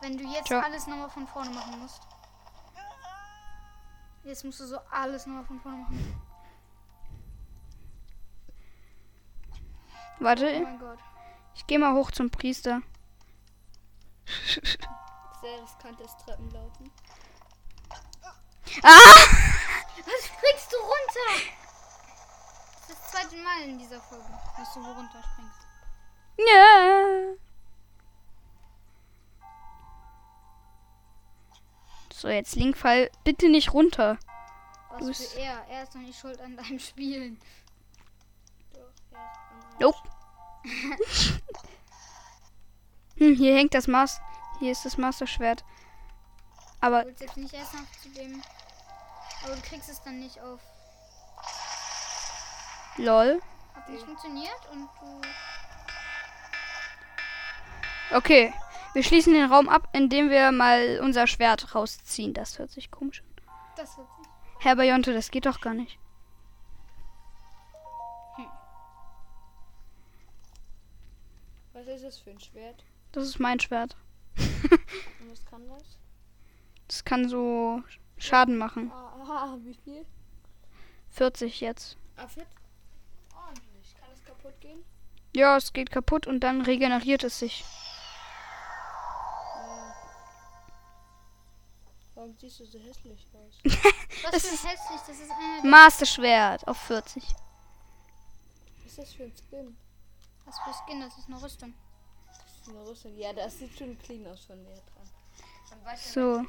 wenn 0.00 0.16
du 0.16 0.24
jetzt 0.24 0.46
Tja. 0.46 0.60
alles 0.60 0.86
nochmal 0.86 1.10
von 1.10 1.26
vorne 1.26 1.50
machen 1.50 1.78
musst. 1.80 2.00
Jetzt 4.24 4.44
musst 4.44 4.60
du 4.60 4.66
so 4.66 4.78
alles 4.90 5.26
nochmal 5.26 5.44
von 5.44 5.60
vorne 5.60 5.78
machen. 5.78 6.20
Oh 10.20 10.24
Warte, 10.24 10.60
mein 10.62 10.78
Gott. 10.78 10.98
ich 11.54 11.66
gehe 11.66 11.78
mal 11.78 11.94
hoch 11.94 12.10
zum 12.10 12.30
Priester. 12.30 12.82
Sehr 15.40 15.62
riskantes 15.62 16.16
Treppenlaufen. 16.18 16.90
Ah! 18.82 19.26
Was 20.04 20.26
springst 20.26 20.72
du 20.72 20.76
runter? 20.76 21.30
Das 22.86 22.90
ist 22.90 22.90
das 22.90 23.10
zweite 23.10 23.36
Mal 23.36 23.62
in 23.62 23.78
dieser 23.78 24.00
Folge, 24.00 24.24
dass 24.56 24.74
du 24.74 24.80
wo 24.84 24.92
runterspringst. 24.92 25.66
Ja. 26.38 27.34
So, 32.12 32.28
jetzt 32.28 32.54
Link, 32.56 32.76
fall 32.76 33.10
bitte 33.24 33.48
nicht 33.48 33.72
runter. 33.72 34.18
Du 34.98 35.06
Was 35.06 35.18
bist- 35.18 35.32
für 35.32 35.40
er? 35.40 35.64
Er 35.68 35.82
ist 35.84 35.94
doch 35.94 36.00
nicht 36.00 36.18
schuld 36.18 36.40
an 36.40 36.56
deinem 36.56 36.78
Spielen. 36.78 37.40
Nope. 39.78 39.96
hm, 43.16 43.34
hier 43.34 43.56
hängt 43.56 43.72
das 43.72 43.86
Master. 43.86 44.22
Hier 44.60 44.72
ist 44.72 44.84
das 44.84 44.98
Masterschwert. 44.98 45.62
Du 45.62 46.86
Aber 46.86 47.04
willst 47.06 47.22
jetzt 47.22 47.36
nicht 47.38 47.54
erst 47.54 47.74
noch 47.74 47.90
zu 48.02 48.10
dem. 48.10 48.42
Aber 49.44 49.56
du 49.56 49.62
kriegst 49.62 49.88
es 49.88 50.02
dann 50.02 50.20
nicht 50.20 50.38
auf. 50.40 50.60
lol. 52.98 53.40
Hat 53.74 53.88
nicht 53.88 54.04
funktioniert 54.04 54.68
und 54.70 54.88
du. 55.00 55.20
Okay, 58.14 58.52
wir 58.92 59.02
schließen 59.02 59.32
den 59.32 59.50
Raum 59.50 59.68
ab, 59.68 59.88
indem 59.92 60.28
wir 60.28 60.52
mal 60.52 61.00
unser 61.02 61.26
Schwert 61.26 61.74
rausziehen. 61.74 62.34
Das 62.34 62.58
hört 62.58 62.70
sich 62.70 62.90
komisch 62.90 63.22
an. 63.22 63.26
Das 63.76 63.96
wird 63.96 64.08
sich. 64.18 64.26
Herr 64.58 64.76
Bayonte, 64.76 65.14
das 65.14 65.30
geht 65.30 65.46
doch 65.46 65.60
gar 65.60 65.72
nicht. 65.72 65.98
Was 71.72 71.86
ist 71.86 72.04
das 72.04 72.18
für 72.18 72.30
ein 72.30 72.40
Schwert? 72.40 72.84
Das 73.12 73.24
ist 73.24 73.38
mein 73.38 73.58
Schwert. 73.58 73.96
Und 74.36 75.30
was 75.30 75.44
kann 75.46 75.68
das? 75.68 75.82
Das 76.88 77.04
kann 77.04 77.28
so 77.28 77.82
Schaden 78.18 78.56
machen. 78.56 78.90
Ah, 78.92 79.56
wie 79.64 79.74
viel? 79.74 80.04
40 81.10 81.60
jetzt. 81.60 81.96
Ah, 82.16 82.26
fit? 82.28 82.46
Ordentlich. 83.34 83.94
Kann 84.00 84.08
es 84.12 84.24
kaputt 84.24 84.60
gehen? 84.60 84.84
Ja, 85.34 85.56
es 85.56 85.72
geht 85.72 85.90
kaputt 85.90 86.26
und 86.26 86.40
dann 86.40 86.60
regeneriert 86.62 87.24
es 87.24 87.38
sich. 87.38 87.64
Warum 92.14 92.36
siehst 92.38 92.60
du 92.60 92.66
so 92.66 92.78
hässlich 92.78 93.26
aus? 93.32 93.54
Was 94.24 94.30
Das 94.32 94.46
für 94.46 94.54
ist- 94.54 94.64
hässlich, 94.68 95.00
das 95.06 95.18
ist 95.20 95.30
einer 95.30 95.62
der 95.62 95.70
Master 95.70 96.06
Schwert 96.06 96.66
auf 96.68 96.76
40. 96.78 97.22
Was 97.24 97.32
ist 98.86 98.98
das 98.98 99.12
für 99.14 99.22
ein 99.24 99.32
Skin? 99.34 99.76
Was 100.44 100.58
für 100.58 100.72
Skin, 100.84 101.00
das 101.00 101.16
ist 101.16 101.28
eine 101.28 101.42
Rüstung. 101.42 101.74
Eine 102.70 102.86
Rüstung. 102.86 103.16
Ja, 103.16 103.32
das 103.32 103.58
sieht 103.58 103.76
schon 103.76 103.98
clean 103.98 104.26
aus 104.26 104.44
von 104.44 104.62
näher 104.62 104.82
dran. 104.94 105.96
So. 105.96 106.38
aus. 106.40 106.46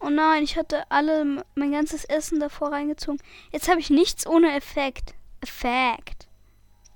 Oh 0.00 0.10
nein, 0.10 0.44
ich 0.44 0.56
hatte 0.56 0.88
alle 0.90 1.44
mein 1.54 1.72
ganzes 1.72 2.04
Essen 2.04 2.38
davor 2.38 2.70
reingezogen. 2.70 3.20
Jetzt 3.50 3.68
habe 3.68 3.80
ich 3.80 3.90
nichts 3.90 4.26
ohne 4.26 4.54
Effekt. 4.54 5.14
Effekt. 5.40 6.28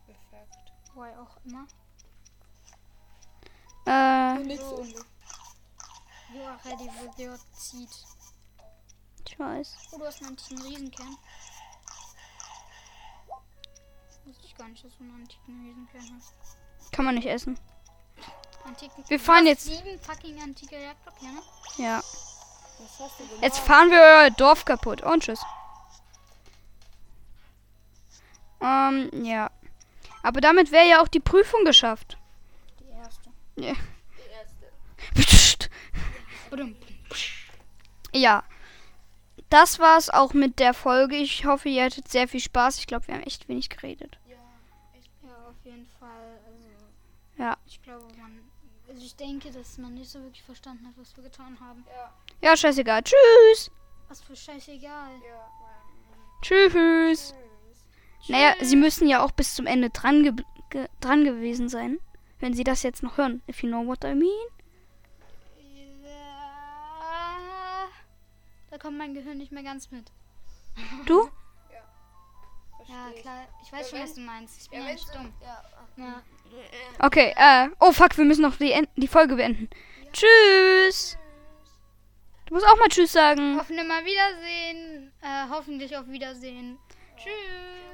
Perfekt. 0.06 0.72
Why 0.94 1.08
auch 1.18 1.36
immer. 1.44 1.66
Äh, 3.86 4.44
nichts 4.44 4.68
so. 4.68 4.76
ohne. 4.76 4.88
You 6.32 6.42
are 6.42 6.58
ready 6.64 6.84
with 6.84 7.26
your 7.26 7.38
seed. 7.52 7.88
ich 9.26 9.38
weiß. 9.38 9.76
Oh, 9.92 9.98
du 9.98 10.04
hast 10.04 10.20
einen 10.20 10.30
antiken 10.30 10.62
Riesenkern. 10.62 11.16
Wusste 14.24 14.46
ich 14.46 14.54
gar 14.56 14.68
nicht, 14.68 14.84
dass 14.84 14.96
du 14.96 15.02
einen 15.02 15.14
antiken 15.14 15.60
Riesenkern 15.66 16.16
hast. 16.16 16.92
Kann 16.92 17.04
man 17.04 17.14
nicht 17.14 17.26
essen. 17.26 17.58
Antiken 18.64 19.04
Wir 19.08 19.20
fahren 19.20 19.46
jetzt- 19.46 19.64
Sieben 19.64 19.98
fucking 20.00 20.40
antike. 20.42 20.76
Ja. 21.78 21.96
Hast 21.96 23.18
du 23.18 23.24
denn? 23.24 23.42
Jetzt 23.42 23.58
fahren 23.58 23.90
wir 23.90 23.98
euer 24.00 24.30
Dorf 24.30 24.64
kaputt. 24.64 25.02
Und 25.02 25.22
tschüss. 25.22 25.40
Ähm, 28.60 29.10
ja. 29.24 29.50
Aber 30.22 30.40
damit 30.40 30.70
wäre 30.70 30.88
ja 30.88 31.02
auch 31.02 31.08
die 31.08 31.20
Prüfung 31.20 31.64
geschafft. 31.64 32.18
Die 32.80 32.88
erste. 32.90 33.30
Ja. 33.56 33.72
Die 33.72 34.30
erste. 34.32 35.70
Ja. 38.12 38.44
Das 39.48 39.78
war's 39.78 40.10
auch 40.10 40.32
mit 40.32 40.58
der 40.58 40.74
Folge. 40.74 41.16
Ich 41.16 41.44
hoffe, 41.44 41.68
ihr 41.68 41.84
hattet 41.84 42.08
sehr 42.08 42.28
viel 42.28 42.40
Spaß. 42.40 42.78
Ich 42.78 42.86
glaube, 42.86 43.08
wir 43.08 43.14
haben 43.14 43.22
echt 43.24 43.48
wenig 43.48 43.68
geredet. 43.68 44.18
Ja, 44.28 44.36
echt. 44.96 45.10
Ja, 45.22 45.30
auf 45.48 45.56
jeden 45.64 45.88
Fall. 45.98 46.38
Also, 46.46 47.42
Ja. 47.42 47.56
ich 47.66 47.82
glaube, 47.82 48.06
man. 48.16 48.49
Also, 49.00 49.06
ich 49.06 49.16
denke, 49.16 49.50
dass 49.50 49.78
man 49.78 49.94
nicht 49.94 50.10
so 50.10 50.20
wirklich 50.22 50.42
verstanden 50.42 50.86
hat, 50.86 50.92
was 50.98 51.16
wir 51.16 51.24
getan 51.24 51.58
haben. 51.58 51.84
Ja, 51.96 52.12
Ja, 52.50 52.54
scheißegal. 52.56 53.02
Tschüss. 53.02 53.70
Was 54.08 54.20
für 54.20 54.36
scheißegal. 54.36 55.12
ja. 55.26 55.50
Tschüss. 56.42 56.72
Tschüss. 56.72 57.34
Naja, 58.28 58.54
sie 58.60 58.76
müssen 58.76 59.08
ja 59.08 59.24
auch 59.24 59.30
bis 59.30 59.54
zum 59.54 59.66
Ende 59.66 59.88
dran, 59.88 60.22
ge 60.22 60.32
ge 60.68 60.86
dran 61.00 61.24
gewesen 61.24 61.68
sein. 61.70 61.98
Wenn 62.40 62.52
sie 62.52 62.64
das 62.64 62.82
jetzt 62.82 63.02
noch 63.02 63.16
hören. 63.16 63.42
If 63.48 63.62
you 63.62 63.68
know 63.70 63.86
what 63.86 64.04
I 64.04 64.14
mean. 64.14 64.48
Ja, 66.04 67.88
Da 68.70 68.78
kommt 68.78 68.98
mein 68.98 69.14
Gehirn 69.14 69.38
nicht 69.38 69.52
mehr 69.52 69.62
ganz 69.62 69.90
mit. 69.90 70.10
Du? 71.06 71.28
Ja, 72.88 73.08
ich. 73.14 73.20
klar. 73.22 73.46
Ich 73.62 73.72
weiß 73.72 73.80
Ja, 73.82 73.86
schon, 73.90 73.98
wenn- 74.00 74.04
was 74.08 74.14
du 74.14 74.20
meinst. 74.22 74.60
Ich 74.62 74.68
bin 74.70 74.80
Ja, 74.80 74.86
ja 74.86 74.92
nicht 74.94 75.14
dumm. 75.14 75.32
Ja, 75.42 75.62
Ja. 75.96 76.22
Okay, 76.98 77.34
äh. 77.36 77.68
Oh 77.80 77.92
fuck, 77.92 78.16
wir 78.16 78.24
müssen 78.24 78.42
noch 78.42 78.56
die, 78.56 78.74
die 78.96 79.08
Folge 79.08 79.36
beenden. 79.36 79.68
Tschüss. 80.12 81.16
Du 82.46 82.54
musst 82.54 82.66
auch 82.66 82.76
mal 82.78 82.88
Tschüss 82.88 83.12
sagen. 83.12 83.58
Auf 83.60 83.70
nimmer 83.70 84.04
Wiedersehen. 84.04 85.12
Äh, 85.22 85.48
hoffentlich 85.50 85.96
auf 85.96 86.08
Wiedersehen. 86.08 86.78
Tschüss. 87.16 87.32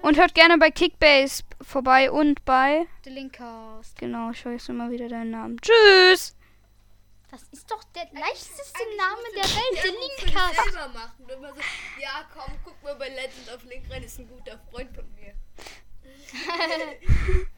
Und 0.03 0.17
hört 0.17 0.35
gerne 0.35 0.57
bei 0.59 0.71
Kickbase 0.71 1.45
vorbei 1.61 2.11
und 2.11 2.45
bei. 2.45 2.87
The 3.05 3.11
Linkcast. 3.11 3.99
Genau, 3.99 4.31
ich 4.31 4.41
vergesse 4.41 4.73
immer 4.73 4.91
wieder 4.91 5.09
deinen 5.09 5.31
Namen. 5.31 5.61
Tschüss. 5.61 6.35
Das 7.31 7.43
ist 7.51 7.71
doch 7.71 7.83
der 7.95 8.05
leichteste 8.13 8.81
Name 8.97 9.23
der 9.35 9.45
Welt. 9.45 9.85
Dich 9.85 10.27
Linkcast. 10.33 10.55
selber 10.55 10.89
machen. 10.89 11.29
Immer 11.29 11.53
so, 11.53 11.61
ja 12.01 12.25
komm, 12.33 12.53
guck 12.65 12.83
mal 12.83 12.95
bei 12.95 13.09
Legend 13.09 13.53
of 13.55 13.63
Link 13.65 13.85
rein, 13.91 14.03
ist 14.05 14.19
ein 14.19 14.29
guter 14.29 14.59
Freund 14.71 14.95
von 14.95 15.05
mir. 15.15 15.35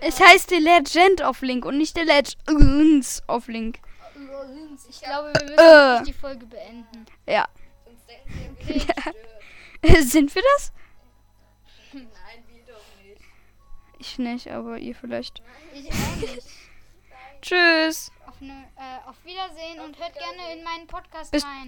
Es 0.00 0.18
heißt 0.20 0.48
The 0.50 0.56
Legend 0.58 1.20
of 1.22 1.40
Link 1.42 1.64
und 1.64 1.76
nicht 1.78 1.96
The 1.96 2.04
Legends 2.04 3.22
of 3.28 3.48
Link. 3.48 3.80
Ich 4.88 5.00
glaube, 5.02 5.32
wir 5.38 5.44
müssen 5.44 5.58
Äh. 5.58 6.02
die 6.04 6.12
Folge 6.12 6.46
beenden. 6.46 7.06
Ja. 7.26 7.46
Sind 10.00 10.34
wir 10.34 10.42
das? 10.56 10.72
Nein, 11.92 12.08
wir 12.48 12.62
doch 12.74 12.82
nicht. 13.02 13.20
Ich 13.98 14.18
nicht, 14.18 14.48
aber 14.50 14.78
ihr 14.78 14.94
vielleicht. 14.94 15.42
Ich 15.72 15.90
auch 15.90 16.16
nicht. 16.16 16.46
Tschüss. 17.42 18.10
Auf, 18.26 18.40
ne, 18.40 18.64
äh, 18.76 19.08
auf 19.08 19.16
Wiedersehen 19.24 19.80
und 19.80 19.98
hört 19.98 20.12
gerne 20.14 20.52
in 20.58 20.62
meinen 20.64 20.86
Podcast 20.86 21.30
Bis- 21.32 21.44
rein. 21.44 21.58